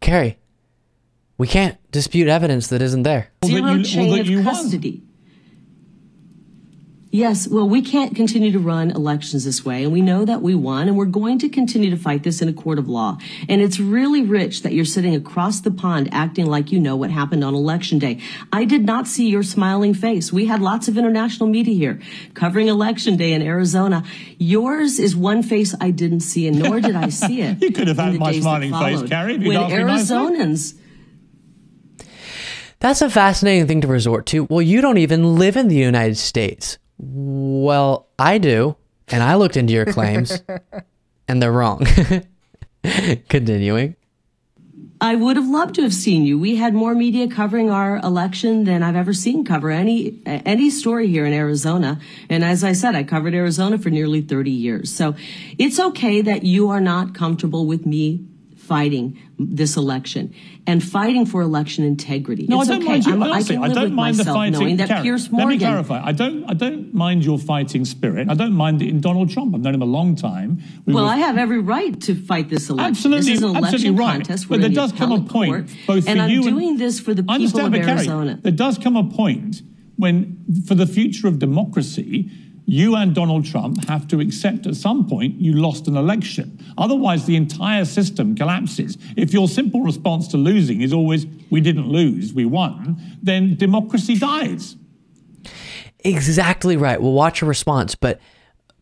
Kari 0.00 0.38
we 1.36 1.46
can't 1.46 1.76
dispute 1.90 2.28
evidence 2.28 2.68
that 2.68 2.80
isn't 2.80 3.02
there. 3.02 3.30
Zero 3.44 3.62
well, 3.62 3.76
you, 3.78 3.84
chain 3.84 4.10
well, 4.10 4.38
of 4.38 4.44
custody 4.44 5.02
Yes, 7.14 7.46
well, 7.46 7.68
we 7.68 7.82
can't 7.82 8.16
continue 8.16 8.52
to 8.52 8.58
run 8.58 8.90
elections 8.90 9.44
this 9.44 9.66
way, 9.66 9.84
and 9.84 9.92
we 9.92 10.00
know 10.00 10.24
that 10.24 10.40
we 10.40 10.54
won, 10.54 10.88
and 10.88 10.96
we're 10.96 11.04
going 11.04 11.38
to 11.40 11.50
continue 11.50 11.90
to 11.90 11.96
fight 11.98 12.22
this 12.22 12.40
in 12.40 12.48
a 12.48 12.54
court 12.54 12.78
of 12.78 12.88
law. 12.88 13.18
And 13.50 13.60
it's 13.60 13.78
really 13.78 14.22
rich 14.22 14.62
that 14.62 14.72
you're 14.72 14.86
sitting 14.86 15.14
across 15.14 15.60
the 15.60 15.70
pond 15.70 16.08
acting 16.10 16.46
like 16.46 16.72
you 16.72 16.80
know 16.80 16.96
what 16.96 17.10
happened 17.10 17.44
on 17.44 17.54
election 17.54 17.98
day. 17.98 18.18
I 18.50 18.64
did 18.64 18.86
not 18.86 19.06
see 19.06 19.28
your 19.28 19.42
smiling 19.42 19.92
face. 19.92 20.32
We 20.32 20.46
had 20.46 20.62
lots 20.62 20.88
of 20.88 20.96
international 20.96 21.50
media 21.50 21.74
here 21.74 22.00
covering 22.32 22.68
election 22.68 23.18
day 23.18 23.34
in 23.34 23.42
Arizona. 23.42 24.04
Yours 24.38 24.98
is 24.98 25.14
one 25.14 25.42
face 25.42 25.74
I 25.78 25.90
didn't 25.90 26.20
see, 26.20 26.48
and 26.48 26.60
nor 26.60 26.80
did 26.80 26.96
I 26.96 27.10
see 27.10 27.42
it. 27.42 27.62
You 27.62 27.72
could 27.72 27.88
have 27.88 27.98
had 27.98 28.18
my 28.18 28.32
smiling 28.40 28.72
face. 28.72 29.02
Kari, 29.02 29.34
if 29.34 29.42
you'd 29.42 29.48
When 29.48 29.56
asked 29.58 29.70
me 29.70 29.84
nicely. 29.84 30.16
Arizonans 30.16 30.80
That's 32.80 33.02
a 33.02 33.10
fascinating 33.10 33.66
thing 33.66 33.82
to 33.82 33.86
resort 33.86 34.24
to. 34.26 34.44
Well, 34.44 34.62
you 34.62 34.80
don't 34.80 34.96
even 34.96 35.36
live 35.36 35.58
in 35.58 35.68
the 35.68 35.76
United 35.76 36.16
States. 36.16 36.78
Well, 37.02 38.06
I 38.18 38.38
do. 38.38 38.76
And 39.08 39.22
I 39.22 39.34
looked 39.34 39.56
into 39.56 39.72
your 39.72 39.86
claims 39.86 40.40
and 41.28 41.42
they're 41.42 41.52
wrong. 41.52 41.84
Continuing. 43.28 43.96
I 45.00 45.16
would 45.16 45.34
have 45.36 45.48
loved 45.48 45.74
to 45.74 45.82
have 45.82 45.92
seen 45.92 46.24
you. 46.24 46.38
We 46.38 46.54
had 46.54 46.74
more 46.74 46.94
media 46.94 47.26
covering 47.26 47.70
our 47.70 47.96
election 47.96 48.62
than 48.62 48.84
I've 48.84 48.94
ever 48.94 49.12
seen 49.12 49.44
cover 49.44 49.68
any 49.68 50.22
any 50.24 50.70
story 50.70 51.08
here 51.08 51.26
in 51.26 51.32
Arizona. 51.32 52.00
And 52.28 52.44
as 52.44 52.62
I 52.62 52.72
said, 52.72 52.94
I 52.94 53.02
covered 53.02 53.34
Arizona 53.34 53.78
for 53.78 53.90
nearly 53.90 54.20
30 54.20 54.52
years. 54.52 54.94
So 54.94 55.16
it's 55.58 55.80
okay 55.80 56.20
that 56.20 56.44
you 56.44 56.70
are 56.70 56.80
not 56.80 57.14
comfortable 57.14 57.66
with 57.66 57.84
me 57.84 58.24
fighting 58.62 59.18
this 59.38 59.76
election 59.76 60.32
and 60.66 60.82
fighting 60.82 61.26
for 61.26 61.42
election 61.42 61.84
integrity. 61.84 62.46
No, 62.48 62.60
it's 62.60 62.70
I 62.70 62.74
don't 62.74 62.82
okay. 62.82 62.92
mind 62.92 63.06
you. 63.06 63.12
I'm- 63.12 63.22
I 63.22 63.28
honestly, 63.30 63.56
I 63.56 63.68
don't 63.68 63.92
mind 63.94 64.16
the 64.16 64.24
fighting. 64.24 64.60
knowing 64.60 64.76
that 64.76 64.88
Karen, 64.88 65.02
Piers 65.02 65.32
Let 65.32 65.48
me 65.48 65.58
clarify. 65.58 66.00
I 66.04 66.12
don't. 66.12 66.44
I 66.48 66.54
don't 66.54 66.94
mind 66.94 67.24
your 67.24 67.38
fighting 67.38 67.84
spirit. 67.84 68.28
I 68.30 68.34
don't 68.34 68.52
mind 68.52 68.80
it 68.82 68.88
in 68.88 69.00
Donald 69.00 69.30
Trump. 69.30 69.54
I've 69.54 69.62
known 69.62 69.74
him 69.74 69.82
a 69.82 69.92
long 69.98 70.14
time. 70.14 70.62
We 70.86 70.94
Well, 70.94 71.04
were- 71.04 71.10
I 71.10 71.16
have 71.16 71.36
every 71.38 71.58
right 71.58 72.00
to 72.02 72.14
fight 72.14 72.48
this 72.48 72.70
election. 72.70 72.90
Absolutely, 72.90 73.26
this 73.32 73.38
is 73.38 73.42
an 73.42 73.50
election 73.50 73.74
absolutely 73.74 73.98
right. 73.98 74.12
contest. 74.14 74.48
But 74.48 74.60
there 74.60 74.70
does 74.70 74.92
come 74.92 75.12
a 75.12 75.20
point, 75.20 75.50
court, 75.50 75.66
both 75.86 76.08
and 76.08 76.18
for 76.18 76.24
I'm 76.24 76.30
you 76.30 76.42
and 76.46 76.56
doing 76.56 76.76
this 76.76 77.00
for 77.00 77.14
the 77.14 77.22
people 77.24 77.46
of 77.46 77.52
but 77.72 77.80
Kari, 77.82 77.90
Arizona. 77.90 78.38
there 78.42 78.52
does 78.52 78.78
come 78.78 78.96
a 78.96 79.04
point 79.04 79.62
when, 79.96 80.38
for 80.66 80.74
the 80.74 80.86
future 80.86 81.26
of 81.26 81.38
democracy, 81.38 82.30
you 82.64 82.94
and 82.96 83.14
Donald 83.14 83.44
Trump 83.44 83.84
have 83.88 84.06
to 84.08 84.20
accept 84.20 84.66
at 84.66 84.76
some 84.76 85.08
point 85.08 85.40
you 85.40 85.54
lost 85.54 85.88
an 85.88 85.96
election. 85.96 86.58
Otherwise, 86.78 87.26
the 87.26 87.36
entire 87.36 87.84
system 87.84 88.34
collapses. 88.34 88.96
If 89.16 89.32
your 89.32 89.48
simple 89.48 89.82
response 89.82 90.28
to 90.28 90.36
losing 90.36 90.80
is 90.80 90.92
always, 90.92 91.26
we 91.50 91.60
didn't 91.60 91.88
lose, 91.88 92.32
we 92.32 92.44
won, 92.44 93.00
then 93.22 93.56
democracy 93.56 94.16
dies. 94.16 94.76
Exactly 96.00 96.76
right. 96.76 97.00
We'll 97.00 97.12
watch 97.12 97.40
your 97.40 97.48
response. 97.48 97.94
But 97.94 98.20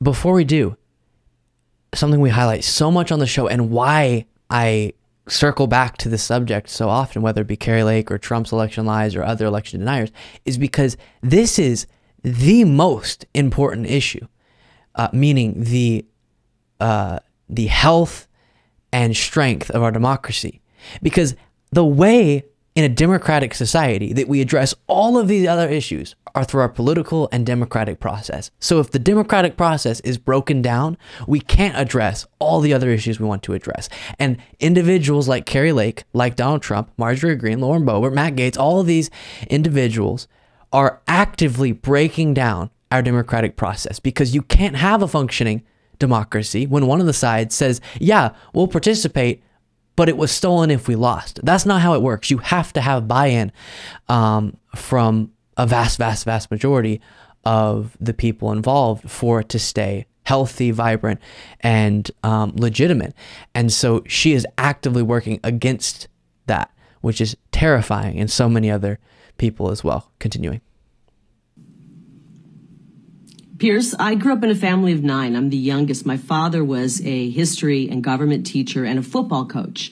before 0.02 0.34
we 0.34 0.44
do, 0.44 0.76
something 1.94 2.20
we 2.20 2.30
highlight 2.30 2.64
so 2.64 2.90
much 2.90 3.10
on 3.10 3.18
the 3.18 3.26
show 3.26 3.46
and 3.48 3.70
why 3.70 4.26
I 4.48 4.94
circle 5.28 5.66
back 5.66 5.96
to 5.98 6.08
this 6.08 6.22
subject 6.22 6.68
so 6.68 6.88
often, 6.88 7.22
whether 7.22 7.42
it 7.42 7.46
be 7.46 7.56
Kari 7.56 7.82
Lake 7.82 8.10
or 8.10 8.18
Trump's 8.18 8.52
election 8.52 8.84
lies 8.84 9.14
or 9.14 9.22
other 9.22 9.46
election 9.46 9.80
deniers, 9.80 10.10
is 10.44 10.58
because 10.58 10.96
this 11.22 11.58
is 11.58 11.86
the 12.22 12.64
most 12.64 13.26
important 13.34 13.86
issue, 13.86 14.26
uh, 14.94 15.08
meaning 15.12 15.54
the 15.56 16.04
uh, 16.80 17.18
the 17.48 17.66
health 17.66 18.26
and 18.92 19.16
strength 19.16 19.70
of 19.70 19.82
our 19.82 19.92
democracy. 19.92 20.60
Because 21.02 21.36
the 21.70 21.84
way 21.84 22.44
in 22.74 22.84
a 22.84 22.88
democratic 22.88 23.54
society 23.54 24.12
that 24.12 24.28
we 24.28 24.40
address 24.40 24.74
all 24.86 25.18
of 25.18 25.28
these 25.28 25.46
other 25.46 25.68
issues 25.68 26.14
are 26.34 26.44
through 26.44 26.60
our 26.60 26.68
political 26.68 27.28
and 27.32 27.44
democratic 27.44 27.98
process. 27.98 28.50
So 28.60 28.78
if 28.78 28.90
the 28.92 28.98
democratic 28.98 29.56
process 29.56 30.00
is 30.00 30.18
broken 30.18 30.62
down, 30.62 30.96
we 31.26 31.40
can't 31.40 31.76
address 31.76 32.26
all 32.38 32.60
the 32.60 32.72
other 32.72 32.90
issues 32.90 33.18
we 33.18 33.26
want 33.26 33.42
to 33.44 33.54
address. 33.54 33.88
And 34.18 34.38
individuals 34.60 35.28
like 35.28 35.46
Kari 35.46 35.72
Lake, 35.72 36.04
like 36.12 36.36
Donald 36.36 36.62
Trump, 36.62 36.90
Marjorie 36.96 37.34
Greene, 37.34 37.60
Lauren 37.60 37.84
Boebert, 37.84 38.14
Matt 38.14 38.36
Gaetz, 38.36 38.56
all 38.56 38.80
of 38.80 38.86
these 38.86 39.10
individuals 39.48 40.28
are 40.72 41.00
actively 41.08 41.72
breaking 41.72 42.34
down 42.34 42.70
our 42.90 43.02
democratic 43.02 43.56
process 43.56 43.98
because 44.00 44.34
you 44.34 44.42
can't 44.42 44.76
have 44.76 45.02
a 45.02 45.08
functioning 45.08 45.62
democracy 45.98 46.66
when 46.66 46.86
one 46.86 47.00
of 47.00 47.06
the 47.06 47.12
sides 47.12 47.54
says, 47.54 47.80
yeah, 48.00 48.30
we'll 48.52 48.68
participate, 48.68 49.42
but 49.96 50.08
it 50.08 50.16
was 50.16 50.30
stolen 50.30 50.70
if 50.70 50.88
we 50.88 50.96
lost. 50.96 51.40
That's 51.42 51.66
not 51.66 51.82
how 51.82 51.94
it 51.94 52.02
works. 52.02 52.30
You 52.30 52.38
have 52.38 52.72
to 52.72 52.80
have 52.80 53.06
buy 53.06 53.26
in 53.26 53.52
um, 54.08 54.56
from 54.74 55.32
a 55.56 55.66
vast, 55.66 55.98
vast, 55.98 56.24
vast 56.24 56.50
majority 56.50 57.00
of 57.44 57.96
the 58.00 58.14
people 58.14 58.52
involved 58.52 59.10
for 59.10 59.40
it 59.40 59.48
to 59.50 59.58
stay 59.58 60.06
healthy, 60.24 60.70
vibrant, 60.70 61.20
and 61.60 62.10
um, 62.22 62.52
legitimate. 62.56 63.14
And 63.54 63.72
so 63.72 64.02
she 64.06 64.32
is 64.32 64.46
actively 64.58 65.02
working 65.02 65.40
against 65.42 66.08
that, 66.46 66.70
which 67.00 67.20
is 67.20 67.36
terrifying, 67.50 68.20
and 68.20 68.30
so 68.30 68.48
many 68.48 68.70
other 68.70 68.98
people 69.40 69.70
as 69.70 69.82
well. 69.82 70.12
Continuing. 70.20 70.60
Piers, 73.58 73.94
I 73.98 74.14
grew 74.14 74.32
up 74.32 74.44
in 74.44 74.50
a 74.50 74.54
family 74.54 74.92
of 74.92 75.02
nine. 75.02 75.34
I'm 75.34 75.50
the 75.50 75.56
youngest. 75.56 76.06
My 76.06 76.16
father 76.16 76.62
was 76.62 77.04
a 77.04 77.30
history 77.30 77.88
and 77.90 78.04
government 78.04 78.46
teacher 78.46 78.84
and 78.84 78.98
a 78.98 79.02
football 79.02 79.46
coach. 79.46 79.90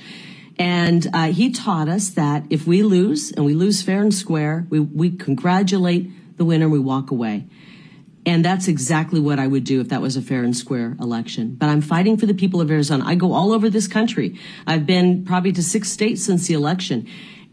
And 0.58 1.06
uh, 1.12 1.32
he 1.32 1.50
taught 1.50 1.88
us 1.88 2.10
that 2.10 2.44
if 2.50 2.66
we 2.66 2.82
lose, 2.82 3.30
and 3.32 3.44
we 3.44 3.54
lose 3.54 3.82
fair 3.82 4.00
and 4.02 4.12
square, 4.12 4.66
we, 4.70 4.80
we 4.80 5.10
congratulate 5.10 6.36
the 6.36 6.44
winner 6.44 6.68
we 6.68 6.78
walk 6.78 7.10
away. 7.10 7.46
And 8.26 8.44
that's 8.44 8.68
exactly 8.68 9.20
what 9.20 9.38
I 9.38 9.46
would 9.46 9.64
do 9.64 9.80
if 9.80 9.88
that 9.88 10.02
was 10.02 10.16
a 10.16 10.22
fair 10.22 10.42
and 10.44 10.56
square 10.56 10.96
election. 11.00 11.54
But 11.54 11.68
I'm 11.68 11.80
fighting 11.80 12.16
for 12.16 12.26
the 12.26 12.34
people 12.34 12.60
of 12.60 12.70
Arizona. 12.70 13.04
I 13.06 13.14
go 13.14 13.32
all 13.32 13.52
over 13.52 13.70
this 13.70 13.88
country. 13.88 14.38
I've 14.66 14.84
been 14.84 15.24
probably 15.24 15.52
to 15.52 15.62
six 15.62 15.90
states 15.90 16.24
since 16.24 16.46
the 16.46 16.54
election. 16.54 17.06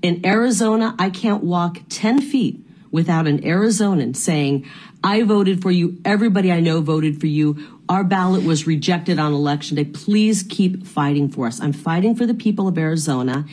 In 0.05 0.23
Arizona, 0.23 0.93
I 0.99 1.09
can't 1.09 1.43
walk 1.43 1.79
10 1.89 2.21
feet 2.21 2.63
without 2.91 3.25
an 3.25 3.41
Arizonan 3.41 4.15
saying, 4.15 4.63
I 5.03 5.23
voted 5.23 5.63
for 5.63 5.71
you. 5.71 5.99
Everybody 6.05 6.51
I 6.51 6.59
know 6.59 6.79
voted 6.79 7.19
for 7.19 7.25
you. 7.25 7.57
Our 7.89 8.03
ballot 8.03 8.43
was 8.43 8.67
rejected 8.67 9.17
on 9.17 9.33
election 9.33 9.77
day. 9.77 9.85
Please 9.85 10.43
keep 10.43 10.85
fighting 10.85 11.27
for 11.27 11.47
us. 11.47 11.59
I'm 11.59 11.73
fighting 11.73 12.15
for 12.15 12.27
the 12.27 12.35
people 12.35 12.67
of 12.67 12.77
Arizona. 12.77 13.47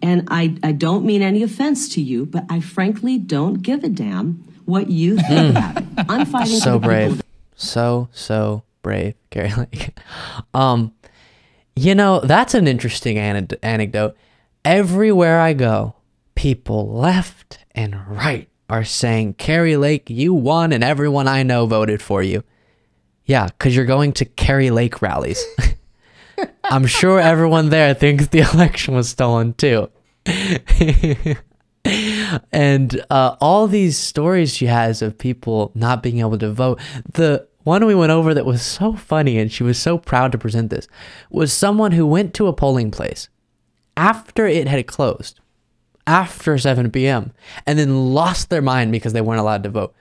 And 0.00 0.26
I, 0.30 0.56
I 0.62 0.72
don't 0.72 1.04
mean 1.04 1.20
any 1.20 1.42
offense 1.42 1.90
to 1.90 2.00
you, 2.00 2.24
but 2.24 2.46
I 2.48 2.60
frankly 2.60 3.18
don't 3.18 3.60
give 3.60 3.84
a 3.84 3.90
damn 3.90 4.42
what 4.64 4.88
you 4.88 5.18
think 5.18 5.50
about 5.50 5.76
it. 5.76 5.84
I'm 6.08 6.24
fighting 6.24 6.54
for 6.54 6.60
so 6.62 6.70
the 6.70 6.78
people 6.78 6.88
brave 6.88 7.12
of 7.20 7.22
so 7.54 8.08
so 8.12 8.62
brave 8.80 9.12
Kari 9.30 9.52
Lake 9.52 9.98
um 10.54 10.94
you 11.76 11.94
know 11.94 12.20
that's 12.20 12.54
an 12.54 12.66
interesting 12.66 13.18
ane- 13.18 13.58
anecdote 13.62 14.16
everywhere 14.64 15.40
i 15.40 15.52
go 15.52 15.94
people 16.38 16.88
left 16.92 17.58
and 17.72 18.06
right 18.06 18.48
are 18.70 18.84
saying 18.84 19.34
Kari 19.34 19.76
Lake 19.76 20.08
you 20.08 20.32
won 20.32 20.72
and 20.72 20.84
everyone 20.84 21.26
i 21.26 21.42
know 21.42 21.66
voted 21.66 22.00
for 22.00 22.22
you. 22.22 22.44
Yeah 23.24 23.46
because 23.46 23.74
you're 23.74 23.84
going 23.84 24.12
to 24.12 24.24
Kari 24.24 24.70
Lake 24.70 25.02
rallies. 25.02 25.44
I'm 26.62 26.86
sure 26.86 27.18
everyone 27.18 27.70
there 27.70 27.92
thinks 27.92 28.28
the 28.28 28.38
election 28.54 28.94
was 28.94 29.08
stolen 29.08 29.54
too. 29.54 29.90
And 32.52 33.02
uh, 33.08 33.36
all 33.40 33.66
these 33.66 33.96
stories 33.96 34.54
she 34.54 34.66
has 34.66 35.00
of 35.00 35.16
people 35.16 35.72
not 35.74 36.02
being 36.02 36.20
able 36.20 36.36
to 36.38 36.52
vote. 36.52 36.78
The 37.14 37.48
one 37.64 37.86
we 37.86 37.94
went 37.94 38.12
over 38.12 38.34
that 38.34 38.44
was 38.44 38.60
so 38.60 38.92
funny, 38.92 39.38
and 39.38 39.50
she 39.50 39.62
was 39.62 39.78
so 39.78 39.96
proud 39.96 40.32
to 40.32 40.38
present 40.38 40.68
this, 40.68 40.86
was 41.30 41.50
someone 41.50 41.92
who 41.92 42.06
went 42.06 42.34
to 42.34 42.46
a 42.46 42.52
polling 42.52 42.90
place 42.90 43.30
after 43.96 44.46
it 44.46 44.68
had 44.68 44.86
closed, 44.86 45.40
after 46.08 46.56
7 46.56 46.90
p.m., 46.90 47.32
and 47.66 47.78
then 47.78 48.14
lost 48.14 48.48
their 48.48 48.62
mind 48.62 48.90
because 48.90 49.12
they 49.12 49.20
weren't 49.20 49.40
allowed 49.40 49.62
to 49.62 49.68
vote. 49.68 49.94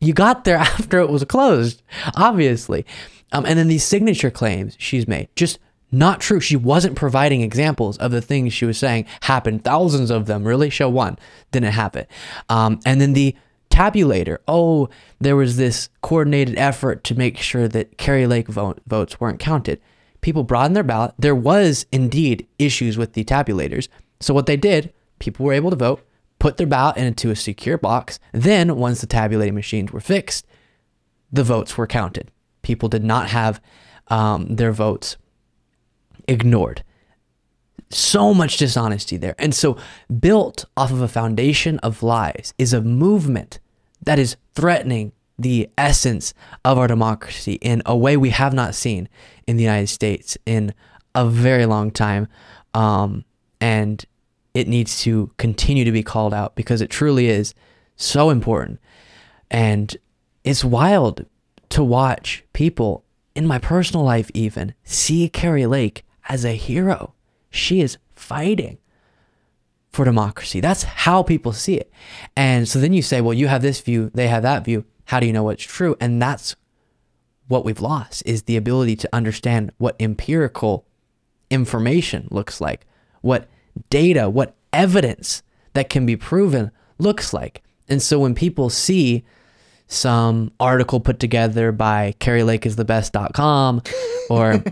You 0.00 0.12
got 0.12 0.44
there 0.44 0.56
after 0.58 0.98
it 0.98 1.08
was 1.08 1.24
closed, 1.24 1.82
obviously. 2.16 2.84
Um, 3.32 3.46
and 3.46 3.58
then 3.58 3.68
these 3.68 3.84
signature 3.84 4.30
claims 4.30 4.76
she's 4.78 5.08
made, 5.08 5.28
just 5.36 5.58
not 5.92 6.20
true. 6.20 6.40
She 6.40 6.56
wasn't 6.56 6.96
providing 6.96 7.40
examples 7.42 7.96
of 7.98 8.10
the 8.10 8.20
things 8.20 8.52
she 8.52 8.66
was 8.66 8.76
saying 8.76 9.06
happened. 9.22 9.64
Thousands 9.64 10.10
of 10.10 10.26
them, 10.26 10.44
really. 10.44 10.68
Show 10.68 10.90
one 10.90 11.16
didn't 11.52 11.72
happen. 11.72 12.06
Um, 12.48 12.80
and 12.84 13.00
then 13.00 13.12
the 13.12 13.36
tabulator. 13.70 14.38
Oh, 14.48 14.88
there 15.20 15.36
was 15.36 15.56
this 15.56 15.88
coordinated 16.02 16.58
effort 16.58 17.04
to 17.04 17.14
make 17.14 17.36
sure 17.36 17.68
that 17.68 17.98
Kari 17.98 18.26
Lake 18.26 18.48
vote, 18.48 18.80
votes 18.86 19.20
weren't 19.20 19.38
counted. 19.38 19.80
People 20.22 20.44
brought 20.44 20.66
in 20.66 20.72
their 20.72 20.82
ballot. 20.82 21.14
There 21.18 21.34
was 21.34 21.86
indeed 21.92 22.46
issues 22.58 22.98
with 22.98 23.12
the 23.12 23.22
tabulators. 23.22 23.88
So 24.18 24.34
what 24.34 24.46
they 24.46 24.56
did, 24.56 24.92
people 25.18 25.46
were 25.46 25.52
able 25.52 25.70
to 25.70 25.76
vote, 25.76 26.06
put 26.38 26.56
their 26.56 26.66
ballot 26.66 26.96
into 26.96 27.30
a 27.30 27.36
secure 27.36 27.78
box. 27.78 28.18
Then, 28.32 28.76
once 28.76 29.00
the 29.00 29.06
tabulating 29.06 29.54
machines 29.54 29.92
were 29.92 30.00
fixed, 30.00 30.46
the 31.32 31.44
votes 31.44 31.76
were 31.76 31.86
counted. 31.86 32.30
People 32.62 32.88
did 32.88 33.04
not 33.04 33.28
have 33.28 33.60
um, 34.08 34.56
their 34.56 34.72
votes 34.72 35.16
ignored. 36.28 36.82
So 37.90 38.34
much 38.34 38.56
dishonesty 38.56 39.16
there. 39.16 39.36
And 39.38 39.54
so, 39.54 39.76
built 40.20 40.64
off 40.76 40.90
of 40.90 41.00
a 41.00 41.08
foundation 41.08 41.78
of 41.80 42.02
lies 42.02 42.52
is 42.58 42.72
a 42.72 42.80
movement 42.80 43.60
that 44.02 44.18
is 44.18 44.36
threatening 44.54 45.12
the 45.38 45.68
essence 45.76 46.32
of 46.64 46.78
our 46.78 46.88
democracy 46.88 47.54
in 47.54 47.82
a 47.84 47.96
way 47.96 48.16
we 48.16 48.30
have 48.30 48.54
not 48.54 48.74
seen 48.74 49.08
in 49.46 49.56
the 49.56 49.62
United 49.62 49.88
States 49.88 50.36
in 50.46 50.72
a 51.14 51.26
very 51.26 51.66
long 51.66 51.90
time. 51.90 52.26
Um, 52.74 53.24
and 53.60 54.04
it 54.56 54.66
needs 54.66 55.02
to 55.02 55.30
continue 55.36 55.84
to 55.84 55.92
be 55.92 56.02
called 56.02 56.32
out 56.32 56.56
because 56.56 56.80
it 56.80 56.88
truly 56.88 57.28
is 57.28 57.52
so 57.94 58.30
important. 58.30 58.80
And 59.50 59.94
it's 60.44 60.64
wild 60.64 61.26
to 61.68 61.84
watch 61.84 62.42
people 62.54 63.04
in 63.34 63.46
my 63.46 63.58
personal 63.58 64.02
life, 64.02 64.30
even 64.32 64.72
see 64.82 65.28
Kari 65.28 65.66
Lake 65.66 66.06
as 66.30 66.42
a 66.42 66.52
hero. 66.52 67.12
She 67.50 67.82
is 67.82 67.98
fighting 68.14 68.78
for 69.90 70.06
democracy. 70.06 70.60
That's 70.60 70.84
how 70.84 71.22
people 71.22 71.52
see 71.52 71.74
it. 71.74 71.92
And 72.34 72.66
so 72.66 72.78
then 72.78 72.94
you 72.94 73.02
say, 73.02 73.20
well, 73.20 73.34
you 73.34 73.48
have 73.48 73.60
this 73.60 73.82
view, 73.82 74.10
they 74.14 74.28
have 74.28 74.42
that 74.42 74.64
view. 74.64 74.86
How 75.04 75.20
do 75.20 75.26
you 75.26 75.34
know 75.34 75.42
what's 75.42 75.64
true? 75.64 75.96
And 76.00 76.20
that's 76.20 76.56
what 77.46 77.62
we've 77.62 77.82
lost 77.82 78.22
is 78.24 78.44
the 78.44 78.56
ability 78.56 78.96
to 78.96 79.08
understand 79.12 79.70
what 79.76 79.96
empirical 80.00 80.86
information 81.50 82.26
looks 82.30 82.58
like, 82.58 82.86
what 83.20 83.48
data, 83.90 84.28
what 84.28 84.54
evidence 84.72 85.42
that 85.74 85.90
can 85.90 86.06
be 86.06 86.16
proven 86.16 86.70
looks 86.98 87.32
like. 87.32 87.62
And 87.88 88.02
so 88.02 88.18
when 88.18 88.34
people 88.34 88.70
see 88.70 89.24
some 89.86 90.52
article 90.58 90.98
put 90.98 91.20
together 91.20 91.70
by 91.70 92.14
KariLakeIsTheBest.com 92.18 93.82
or 94.30 94.64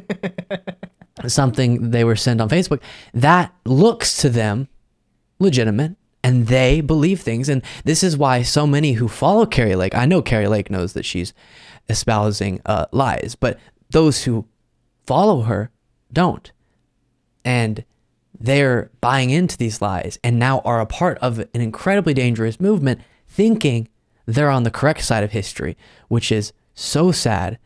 something 1.29 1.90
they 1.90 2.05
were 2.05 2.17
sent 2.17 2.40
on 2.40 2.49
Facebook, 2.49 2.81
that 3.12 3.55
looks 3.64 4.17
to 4.19 4.29
them 4.29 4.69
legitimate 5.38 5.97
and 6.23 6.47
they 6.47 6.81
believe 6.81 7.21
things. 7.21 7.49
And 7.49 7.62
this 7.85 8.03
is 8.03 8.17
why 8.17 8.43
so 8.43 8.67
many 8.67 8.93
who 8.95 9.09
follow 9.09 9.47
Kari 9.47 9.77
Lake, 9.77 9.95
I 9.95 10.07
know 10.07 10.23
Kari 10.23 10.49
Lake 10.49 10.71
knows 10.71 10.95
that 10.95 11.05
she's 11.05 11.35
espousing 11.88 12.61
uh, 12.64 12.87
lies, 12.93 13.37
but 13.38 13.59
those 13.90 14.25
who 14.25 14.47
follow 15.07 15.43
her 15.43 15.71
don't. 16.12 16.51
And 17.45 17.85
they're 18.38 18.90
buying 19.01 19.31
into 19.31 19.57
these 19.57 19.81
lies 19.81 20.18
and 20.25 20.38
now 20.38 20.61
are 20.61 20.81
a 20.81 20.87
part 20.87 21.18
of 21.18 21.38
an 21.38 21.49
incredibly 21.55 22.14
dangerous 22.14 22.61
movement, 22.61 23.01
thinking 23.29 23.88
they're 24.27 24.51
on 24.51 24.64
the 24.64 24.70
correct 24.70 25.03
side 25.03 25.25
of 25.25 25.33
history, 25.33 25.77
which 26.09 26.33
is 26.33 26.53
so 26.75 27.12
sad 27.12 27.59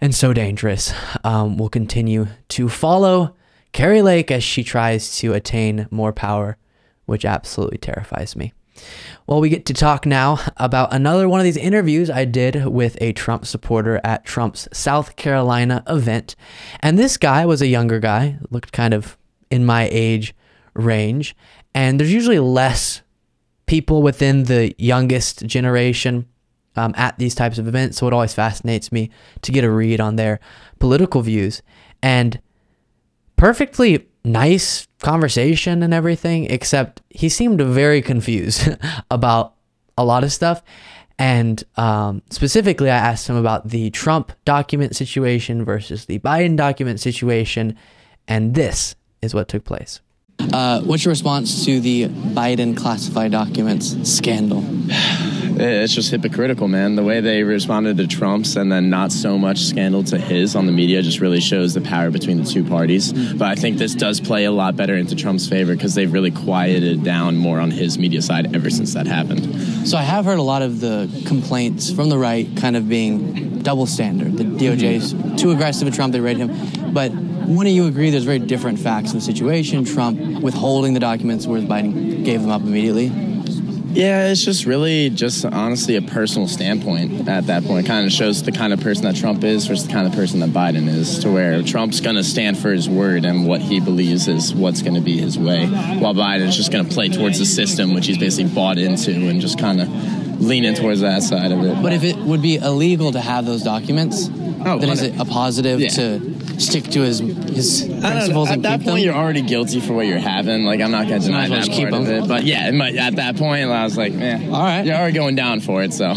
and 0.00 0.14
so 0.14 0.32
dangerous. 0.32 0.92
Um, 1.22 1.56
we'll 1.56 1.68
continue 1.68 2.28
to 2.48 2.68
follow 2.68 3.34
Kari 3.72 4.02
Lake 4.02 4.30
as 4.30 4.42
she 4.44 4.64
tries 4.64 5.16
to 5.18 5.32
attain 5.32 5.86
more 5.90 6.12
power, 6.12 6.56
which 7.06 7.24
absolutely 7.24 7.78
terrifies 7.78 8.36
me. 8.36 8.52
Well, 9.26 9.40
we 9.40 9.48
get 9.48 9.66
to 9.66 9.74
talk 9.74 10.04
now 10.04 10.40
about 10.56 10.92
another 10.92 11.28
one 11.28 11.40
of 11.40 11.44
these 11.44 11.56
interviews 11.56 12.10
I 12.10 12.24
did 12.24 12.66
with 12.66 12.98
a 13.00 13.12
Trump 13.12 13.46
supporter 13.46 14.00
at 14.04 14.24
Trump's 14.24 14.68
South 14.72 15.16
Carolina 15.16 15.82
event. 15.88 16.34
And 16.80 16.98
this 16.98 17.16
guy 17.16 17.46
was 17.46 17.62
a 17.62 17.68
younger 17.68 18.00
guy, 18.00 18.38
looked 18.50 18.72
kind 18.72 18.92
of 18.92 19.16
in 19.54 19.64
my 19.64 19.88
age 19.92 20.34
range. 20.74 21.36
And 21.74 22.00
there's 22.00 22.12
usually 22.12 22.40
less 22.40 23.02
people 23.66 24.02
within 24.02 24.44
the 24.44 24.74
youngest 24.78 25.46
generation 25.46 26.26
um, 26.74 26.92
at 26.96 27.16
these 27.18 27.36
types 27.36 27.56
of 27.56 27.68
events. 27.68 27.98
So 27.98 28.08
it 28.08 28.12
always 28.12 28.34
fascinates 28.34 28.90
me 28.90 29.10
to 29.42 29.52
get 29.52 29.62
a 29.62 29.70
read 29.70 30.00
on 30.00 30.16
their 30.16 30.40
political 30.80 31.22
views. 31.22 31.62
And 32.02 32.40
perfectly 33.36 34.08
nice 34.24 34.88
conversation 35.00 35.84
and 35.84 35.94
everything, 35.94 36.50
except 36.50 37.00
he 37.10 37.28
seemed 37.28 37.60
very 37.60 38.02
confused 38.02 38.76
about 39.10 39.54
a 39.96 40.04
lot 40.04 40.24
of 40.24 40.32
stuff. 40.32 40.64
And 41.16 41.62
um, 41.76 42.22
specifically, 42.30 42.90
I 42.90 42.96
asked 42.96 43.28
him 43.28 43.36
about 43.36 43.68
the 43.68 43.90
Trump 43.90 44.32
document 44.44 44.96
situation 44.96 45.64
versus 45.64 46.06
the 46.06 46.18
Biden 46.18 46.56
document 46.56 46.98
situation. 46.98 47.76
And 48.26 48.56
this 48.56 48.96
is 49.24 49.34
what 49.34 49.48
took 49.48 49.64
place. 49.64 50.00
Uh, 50.52 50.80
what's 50.82 51.04
your 51.04 51.10
response 51.10 51.64
to 51.64 51.80
the 51.80 52.08
Biden 52.08 52.76
classified 52.76 53.30
documents 53.30 53.96
scandal? 54.10 54.64
It's 55.56 55.94
just 55.94 56.10
hypocritical, 56.10 56.66
man. 56.66 56.96
The 56.96 57.04
way 57.04 57.20
they 57.20 57.44
responded 57.44 57.96
to 57.98 58.08
Trump's 58.08 58.56
and 58.56 58.72
then 58.72 58.90
not 58.90 59.12
so 59.12 59.38
much 59.38 59.60
scandal 59.60 60.02
to 60.04 60.18
his 60.18 60.56
on 60.56 60.66
the 60.66 60.72
media 60.72 61.00
just 61.00 61.20
really 61.20 61.40
shows 61.40 61.74
the 61.74 61.80
power 61.80 62.10
between 62.10 62.38
the 62.42 62.44
two 62.44 62.64
parties. 62.64 63.12
But 63.12 63.46
I 63.46 63.54
think 63.54 63.78
this 63.78 63.94
does 63.94 64.20
play 64.20 64.46
a 64.46 64.50
lot 64.50 64.74
better 64.74 64.96
into 64.96 65.14
Trump's 65.14 65.48
favor 65.48 65.74
because 65.74 65.94
they've 65.94 66.12
really 66.12 66.32
quieted 66.32 67.04
down 67.04 67.36
more 67.36 67.60
on 67.60 67.70
his 67.70 67.98
media 67.98 68.20
side 68.20 68.54
ever 68.54 68.68
since 68.68 68.94
that 68.94 69.06
happened. 69.06 69.86
So 69.86 69.96
I 69.96 70.02
have 70.02 70.24
heard 70.24 70.40
a 70.40 70.42
lot 70.42 70.62
of 70.62 70.80
the 70.80 71.08
complaints 71.26 71.92
from 71.92 72.08
the 72.08 72.18
right 72.18 72.48
kind 72.56 72.76
of 72.76 72.88
being 72.88 73.60
double 73.60 73.86
standard. 73.86 74.36
The 74.36 74.44
DOJ's 74.44 75.40
too 75.40 75.52
aggressive 75.52 75.86
with 75.86 75.94
Trump, 75.94 76.12
they 76.12 76.20
rate 76.20 76.36
him. 76.36 76.92
But 76.92 77.12
wouldn't 77.46 77.74
you 77.74 77.86
agree 77.86 78.10
there's 78.10 78.24
very 78.24 78.38
different 78.38 78.78
facts 78.78 79.10
in 79.12 79.18
the 79.18 79.24
situation? 79.24 79.84
Trump 79.84 80.42
withholding 80.42 80.94
the 80.94 81.00
documents, 81.00 81.46
whereas 81.46 81.64
Biden 81.64 82.24
gave 82.24 82.40
them 82.40 82.50
up 82.50 82.62
immediately? 82.62 83.12
Yeah, 83.92 84.26
it's 84.26 84.44
just 84.44 84.66
really 84.66 85.08
just 85.08 85.44
honestly 85.44 85.94
a 85.94 86.02
personal 86.02 86.48
standpoint 86.48 87.28
at 87.28 87.46
that 87.46 87.62
point. 87.62 87.84
It 87.84 87.88
kind 87.88 88.04
of 88.04 88.12
shows 88.12 88.42
the 88.42 88.50
kind 88.50 88.72
of 88.72 88.80
person 88.80 89.04
that 89.04 89.14
Trump 89.14 89.44
is 89.44 89.66
versus 89.68 89.86
the 89.86 89.92
kind 89.92 90.04
of 90.08 90.12
person 90.14 90.40
that 90.40 90.50
Biden 90.50 90.88
is, 90.88 91.20
to 91.20 91.30
where 91.30 91.62
Trump's 91.62 92.00
going 92.00 92.16
to 92.16 92.24
stand 92.24 92.58
for 92.58 92.72
his 92.72 92.88
word 92.88 93.24
and 93.24 93.46
what 93.46 93.60
he 93.60 93.78
believes 93.78 94.26
is 94.26 94.52
what's 94.52 94.82
going 94.82 94.94
to 94.94 95.00
be 95.00 95.16
his 95.18 95.38
way, 95.38 95.66
while 95.66 96.12
Biden's 96.12 96.56
just 96.56 96.72
going 96.72 96.84
to 96.84 96.92
play 96.92 97.08
towards 97.08 97.38
the 97.38 97.46
system, 97.46 97.94
which 97.94 98.06
he's 98.08 98.18
basically 98.18 98.52
bought 98.52 98.78
into, 98.78 99.12
and 99.28 99.40
just 99.40 99.60
kind 99.60 99.80
of 99.80 99.88
leaning 100.40 100.74
towards 100.74 101.00
that 101.00 101.22
side 101.22 101.52
of 101.52 101.62
it. 101.62 101.80
But 101.80 101.92
if 101.92 102.02
it 102.02 102.16
would 102.16 102.42
be 102.42 102.56
illegal 102.56 103.12
to 103.12 103.20
have 103.20 103.46
those 103.46 103.62
documents, 103.62 104.28
Oh, 104.66 104.78
then 104.78 104.88
is 104.88 105.02
it 105.02 105.20
a 105.20 105.24
positive 105.26 105.78
Yeah. 105.80 105.88
to 105.90 106.33
stick 106.58 106.84
to 106.84 107.00
his 107.02 107.18
his 107.20 107.84
I 107.84 107.86
don't 107.88 108.00
principles 108.00 108.48
know. 108.48 108.52
At 108.52 108.54
and 108.56 108.64
that 108.64 108.78
keep 108.80 108.84
point, 108.86 108.96
them? 108.96 109.04
you're 109.04 109.14
already 109.14 109.42
guilty 109.42 109.80
for 109.80 109.92
what 109.94 110.06
you're 110.06 110.18
having. 110.18 110.64
Like, 110.64 110.80
I'm 110.80 110.90
not 110.90 111.08
going 111.08 111.20
to 111.20 111.26
deny 111.26 111.44
as 111.44 111.50
well 111.50 111.58
that 111.60 111.66
just 111.66 111.78
keep 111.78 111.88
part 111.90 112.02
of 112.02 112.08
it. 112.08 112.28
But 112.28 112.44
yeah, 112.44 112.68
it 112.68 112.74
might- 112.74 112.96
at 112.96 113.16
that 113.16 113.36
point, 113.36 113.68
I 113.68 113.84
was 113.84 113.96
like, 113.96 114.12
man, 114.12 114.50
All 114.52 114.62
right. 114.62 114.84
you're 114.84 114.94
already 114.96 115.14
going 115.14 115.34
down 115.36 115.60
for 115.60 115.82
it. 115.82 115.92
So, 115.92 116.14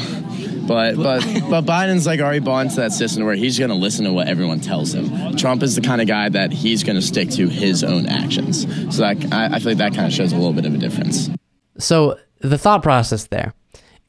but 0.67 0.95
but 0.97 1.21
but 1.49 1.65
Biden's 1.65 2.05
like 2.05 2.19
already 2.19 2.39
bought 2.39 2.65
into 2.65 2.75
that 2.77 2.91
system 2.91 3.23
where 3.25 3.35
he's 3.35 3.57
going 3.57 3.69
to 3.69 3.75
listen 3.75 4.05
to 4.05 4.11
what 4.13 4.27
everyone 4.27 4.59
tells 4.59 4.93
him. 4.93 5.35
Trump 5.37 5.63
is 5.63 5.75
the 5.75 5.81
kind 5.81 6.01
of 6.01 6.07
guy 6.07 6.29
that 6.29 6.51
he's 6.51 6.83
going 6.83 6.95
to 6.97 7.01
stick 7.01 7.29
to 7.31 7.47
his 7.47 7.83
own 7.83 8.05
actions. 8.05 8.61
So 8.95 9.01
that, 9.01 9.33
I, 9.33 9.55
I 9.55 9.59
feel 9.59 9.69
like 9.69 9.77
that 9.77 9.93
kind 9.93 10.07
of 10.07 10.13
shows 10.13 10.33
a 10.33 10.35
little 10.35 10.53
bit 10.53 10.65
of 10.65 10.73
a 10.73 10.77
difference. 10.77 11.29
So 11.77 12.17
the 12.39 12.57
thought 12.57 12.83
process 12.83 13.27
there 13.27 13.53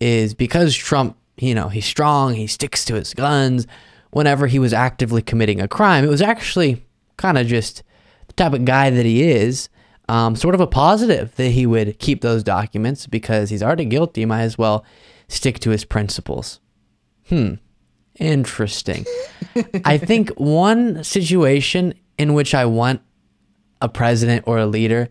is 0.00 0.34
because 0.34 0.74
Trump, 0.74 1.16
you 1.38 1.54
know, 1.54 1.68
he's 1.68 1.86
strong, 1.86 2.34
he 2.34 2.46
sticks 2.46 2.84
to 2.86 2.94
his 2.94 3.14
guns. 3.14 3.66
Whenever 4.10 4.46
he 4.46 4.58
was 4.58 4.72
actively 4.72 5.22
committing 5.22 5.60
a 5.60 5.68
crime, 5.68 6.04
it 6.04 6.08
was 6.08 6.22
actually 6.22 6.84
kind 7.16 7.36
of 7.36 7.46
just 7.46 7.82
the 8.26 8.32
type 8.34 8.52
of 8.52 8.64
guy 8.64 8.90
that 8.90 9.06
he 9.06 9.22
is. 9.22 9.68
Um, 10.10 10.36
sort 10.36 10.54
of 10.54 10.60
a 10.62 10.66
positive 10.66 11.34
that 11.36 11.50
he 11.50 11.66
would 11.66 11.98
keep 11.98 12.22
those 12.22 12.42
documents 12.42 13.06
because 13.06 13.50
he's 13.50 13.62
already 13.62 13.84
guilty. 13.84 14.24
Might 14.24 14.40
as 14.40 14.56
well 14.56 14.82
stick 15.28 15.58
to 15.60 15.70
his 15.70 15.84
principles. 15.84 16.60
Hmm. 17.28 17.54
Interesting. 18.18 19.04
I 19.84 19.98
think 19.98 20.30
one 20.30 21.04
situation 21.04 21.94
in 22.16 22.34
which 22.34 22.54
I 22.54 22.64
want 22.64 23.00
a 23.80 23.88
president 23.88 24.44
or 24.46 24.58
a 24.58 24.66
leader 24.66 25.08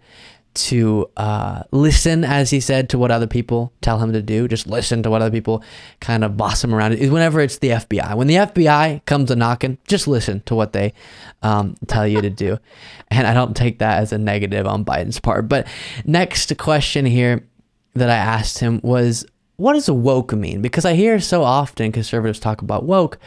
to 0.57 1.09
uh, 1.17 1.63
listen, 1.71 2.23
as 2.23 2.49
he 2.49 2.59
said, 2.59 2.89
to 2.89 2.97
what 2.97 3.11
other 3.11 3.27
people 3.27 3.71
tell 3.81 3.99
him 3.99 4.13
to 4.13 4.21
do. 4.21 4.47
Just 4.47 4.67
listen 4.67 5.03
to 5.03 5.09
what 5.09 5.21
other 5.21 5.31
people 5.31 5.63
kind 5.99 6.23
of 6.23 6.35
boss 6.35 6.63
him 6.63 6.73
around. 6.73 6.99
Whenever 6.99 7.39
it's 7.39 7.59
the 7.59 7.69
FBI. 7.69 8.15
When 8.15 8.27
the 8.27 8.35
FBI 8.35 9.05
comes 9.05 9.31
a 9.31 9.35
knocking, 9.35 9.77
just 9.87 10.07
listen 10.07 10.41
to 10.45 10.55
what 10.55 10.73
they 10.73 10.93
um, 11.41 11.75
tell 11.87 12.07
you 12.07 12.21
to 12.21 12.29
do. 12.29 12.57
And 13.09 13.25
I 13.25 13.33
don't 13.33 13.55
take 13.55 13.79
that 13.79 13.99
as 14.01 14.11
a 14.11 14.17
negative 14.17 14.67
on 14.67 14.83
Biden's 14.83 15.21
part. 15.21 15.47
But 15.47 15.65
next 16.05 16.57
question 16.57 17.05
here 17.05 17.47
that 17.93 18.09
I 18.09 18.17
asked 18.17 18.59
him 18.59 18.81
was, 18.83 19.25
what 19.55 19.73
does 19.73 19.89
woke 19.89 20.33
mean? 20.33 20.61
Because 20.61 20.83
I 20.83 20.93
hear 20.93 21.21
so 21.21 21.41
often 21.41 21.93
conservatives 21.93 22.37
talk 22.37 22.61
about 22.61 22.83
woke, 22.83 23.17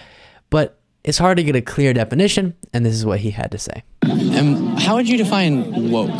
but 0.50 0.78
it's 1.02 1.18
hard 1.18 1.38
to 1.38 1.42
get 1.42 1.56
a 1.56 1.62
clear 1.62 1.92
definition. 1.92 2.54
And 2.72 2.84
this 2.84 2.94
is 2.94 3.06
what 3.06 3.20
he 3.20 3.30
had 3.30 3.50
to 3.52 3.58
say. 3.58 3.82
And 4.02 4.78
how 4.78 4.96
would 4.96 5.08
you 5.08 5.16
define 5.16 5.90
woke? 5.90 6.10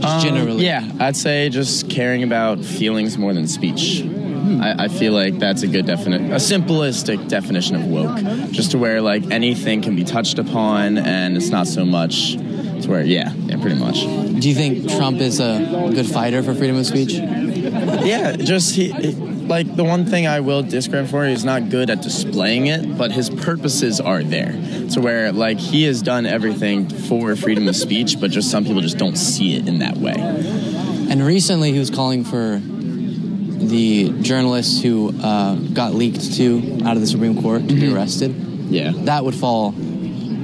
Just 0.00 0.14
um, 0.14 0.22
generally. 0.22 0.64
Yeah, 0.64 0.90
I'd 0.98 1.16
say 1.16 1.48
just 1.48 1.90
caring 1.90 2.22
about 2.22 2.64
feelings 2.64 3.18
more 3.18 3.32
than 3.34 3.46
speech. 3.46 4.02
Hmm. 4.02 4.60
I, 4.60 4.84
I 4.84 4.88
feel 4.88 5.12
like 5.12 5.38
that's 5.38 5.62
a 5.62 5.66
good 5.68 5.86
definition, 5.86 6.32
a 6.32 6.36
simplistic 6.36 7.28
definition 7.28 7.76
of 7.76 7.84
woke. 7.86 8.16
Just 8.50 8.70
to 8.72 8.78
where 8.78 9.00
like 9.00 9.30
anything 9.30 9.82
can 9.82 9.94
be 9.96 10.04
touched 10.04 10.38
upon, 10.38 10.98
and 10.98 11.36
it's 11.36 11.50
not 11.50 11.66
so 11.66 11.84
much 11.84 12.32
to 12.34 12.86
where 12.88 13.02
yeah, 13.04 13.32
yeah, 13.46 13.60
pretty 13.60 13.76
much. 13.78 14.00
Do 14.40 14.48
you 14.48 14.54
think 14.54 14.88
Trump 14.88 15.20
is 15.20 15.38
a 15.40 15.90
good 15.94 16.06
fighter 16.06 16.42
for 16.42 16.54
freedom 16.54 16.76
of 16.76 16.86
speech? 16.86 17.12
Yeah, 17.12 18.36
just 18.36 18.74
he, 18.74 18.90
he- 18.92 19.29
like 19.50 19.74
the 19.74 19.84
one 19.84 20.06
thing 20.06 20.26
I 20.26 20.40
will 20.40 20.62
discredit 20.62 21.10
for, 21.10 21.26
is 21.26 21.44
not 21.44 21.68
good 21.68 21.90
at 21.90 22.00
displaying 22.02 22.68
it, 22.68 22.96
but 22.96 23.10
his 23.10 23.28
purposes 23.28 24.00
are 24.00 24.22
there. 24.22 24.52
To 24.92 25.00
where 25.00 25.32
like 25.32 25.58
he 25.58 25.82
has 25.84 26.00
done 26.00 26.24
everything 26.24 26.88
for 26.88 27.34
freedom 27.36 27.68
of 27.68 27.76
speech, 27.76 28.18
but 28.20 28.30
just 28.30 28.50
some 28.50 28.64
people 28.64 28.80
just 28.80 28.96
don't 28.96 29.16
see 29.16 29.56
it 29.56 29.68
in 29.68 29.80
that 29.80 29.96
way. 29.96 30.14
And 30.16 31.26
recently 31.26 31.72
he 31.72 31.78
was 31.78 31.90
calling 31.90 32.24
for 32.24 32.60
the 32.62 34.10
journalists 34.22 34.80
who 34.82 35.12
uh, 35.20 35.56
got 35.56 35.94
leaked 35.94 36.34
to 36.34 36.80
out 36.84 36.94
of 36.96 37.00
the 37.00 37.06
Supreme 37.06 37.40
Court 37.42 37.68
to 37.68 37.74
be 37.74 37.92
arrested. 37.92 38.34
Yeah. 38.70 38.92
That 38.94 39.24
would 39.24 39.34
fall 39.34 39.74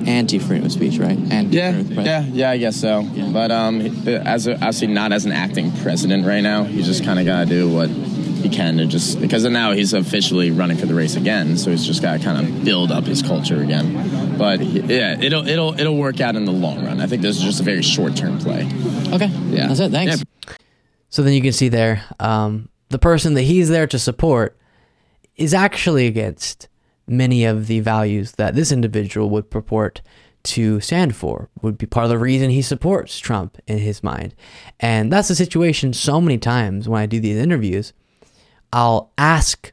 anti-freedom 0.06 0.66
of 0.66 0.72
speech, 0.72 0.98
right? 0.98 1.18
And 1.30 1.52
Yeah, 1.52 1.80
yeah, 1.80 2.24
yeah, 2.26 2.50
I 2.50 2.58
guess 2.58 2.76
so. 2.76 3.08
But 3.32 3.50
um, 3.50 3.80
as 4.06 4.46
a, 4.46 4.54
obviously 4.54 4.88
not 4.88 5.12
as 5.12 5.24
an 5.24 5.32
acting 5.32 5.72
president 5.78 6.26
right 6.26 6.42
now, 6.42 6.64
he's 6.64 6.86
just 6.86 7.04
kind 7.04 7.18
of 7.18 7.26
got 7.26 7.44
to 7.44 7.46
do 7.46 7.72
what 7.72 7.88
he 8.36 8.48
can 8.48 8.76
to 8.78 8.86
just 8.86 9.20
because 9.20 9.44
now 9.44 9.72
he's 9.72 9.92
officially 9.92 10.50
running 10.50 10.76
for 10.76 10.86
the 10.86 10.94
race 10.94 11.16
again, 11.16 11.56
so 11.56 11.70
he's 11.70 11.86
just 11.86 12.02
got 12.02 12.18
to 12.18 12.24
kind 12.24 12.46
of 12.46 12.64
build 12.64 12.90
up 12.90 13.04
his 13.04 13.22
culture 13.22 13.62
again. 13.62 14.36
But 14.36 14.60
yeah, 14.60 15.20
it'll 15.20 15.46
it'll 15.46 15.78
it'll 15.78 15.96
work 15.96 16.20
out 16.20 16.36
in 16.36 16.44
the 16.44 16.52
long 16.52 16.84
run. 16.84 17.00
I 17.00 17.06
think 17.06 17.22
this 17.22 17.36
is 17.36 17.42
just 17.42 17.60
a 17.60 17.64
very 17.64 17.82
short 17.82 18.16
term 18.16 18.38
play. 18.38 18.64
Okay. 19.12 19.28
Yeah, 19.48 19.68
That's 19.68 19.80
it. 19.80 19.92
Thanks. 19.92 20.22
So 21.08 21.22
then 21.22 21.32
you 21.32 21.40
can 21.40 21.52
see 21.52 21.68
there, 21.68 22.04
um, 22.20 22.68
the 22.88 22.98
person 22.98 23.34
that 23.34 23.42
he's 23.42 23.68
there 23.68 23.86
to 23.86 23.98
support 23.98 24.58
is 25.36 25.54
actually 25.54 26.06
against 26.06 26.68
many 27.06 27.44
of 27.44 27.66
the 27.66 27.80
values 27.80 28.32
that 28.32 28.54
this 28.54 28.72
individual 28.72 29.30
would 29.30 29.50
purport 29.50 30.02
to 30.42 30.80
stand 30.80 31.16
for, 31.16 31.48
would 31.60 31.76
be 31.76 31.86
part 31.86 32.04
of 32.04 32.10
the 32.10 32.18
reason 32.18 32.50
he 32.50 32.62
supports 32.62 33.18
Trump 33.18 33.58
in 33.66 33.78
his 33.78 34.02
mind. 34.02 34.34
And 34.78 35.12
that's 35.12 35.28
the 35.28 35.34
situation 35.34 35.92
so 35.92 36.20
many 36.20 36.38
times 36.38 36.88
when 36.88 37.00
I 37.00 37.06
do 37.06 37.20
these 37.20 37.36
interviews. 37.36 37.92
I'll 38.76 39.10
ask 39.16 39.72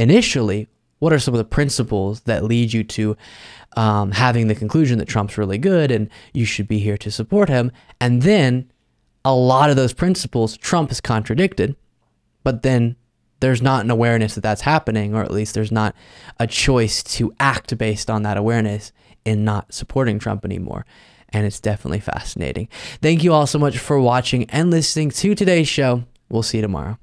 initially, 0.00 0.66
what 0.98 1.12
are 1.12 1.20
some 1.20 1.32
of 1.32 1.38
the 1.38 1.44
principles 1.44 2.22
that 2.22 2.42
lead 2.42 2.72
you 2.72 2.82
to 2.82 3.16
um, 3.76 4.10
having 4.10 4.48
the 4.48 4.56
conclusion 4.56 4.98
that 4.98 5.06
Trump's 5.06 5.38
really 5.38 5.58
good 5.58 5.92
and 5.92 6.10
you 6.34 6.44
should 6.44 6.66
be 6.66 6.80
here 6.80 6.96
to 6.98 7.10
support 7.12 7.48
him? 7.48 7.70
And 8.00 8.22
then 8.22 8.68
a 9.24 9.32
lot 9.32 9.70
of 9.70 9.76
those 9.76 9.92
principles 9.92 10.56
Trump 10.56 10.90
has 10.90 11.00
contradicted, 11.00 11.76
but 12.42 12.62
then 12.62 12.96
there's 13.38 13.62
not 13.62 13.84
an 13.84 13.92
awareness 13.92 14.34
that 14.34 14.40
that's 14.40 14.62
happening, 14.62 15.14
or 15.14 15.22
at 15.22 15.30
least 15.30 15.54
there's 15.54 15.70
not 15.70 15.94
a 16.40 16.48
choice 16.48 17.04
to 17.04 17.32
act 17.38 17.78
based 17.78 18.10
on 18.10 18.24
that 18.24 18.36
awareness 18.36 18.90
in 19.24 19.44
not 19.44 19.72
supporting 19.72 20.18
Trump 20.18 20.44
anymore. 20.44 20.84
And 21.28 21.46
it's 21.46 21.60
definitely 21.60 22.00
fascinating. 22.00 22.68
Thank 23.00 23.22
you 23.22 23.32
all 23.32 23.46
so 23.46 23.60
much 23.60 23.78
for 23.78 24.00
watching 24.00 24.50
and 24.50 24.68
listening 24.68 25.10
to 25.10 25.36
today's 25.36 25.68
show. 25.68 26.02
We'll 26.28 26.42
see 26.42 26.58
you 26.58 26.62
tomorrow. 26.62 26.98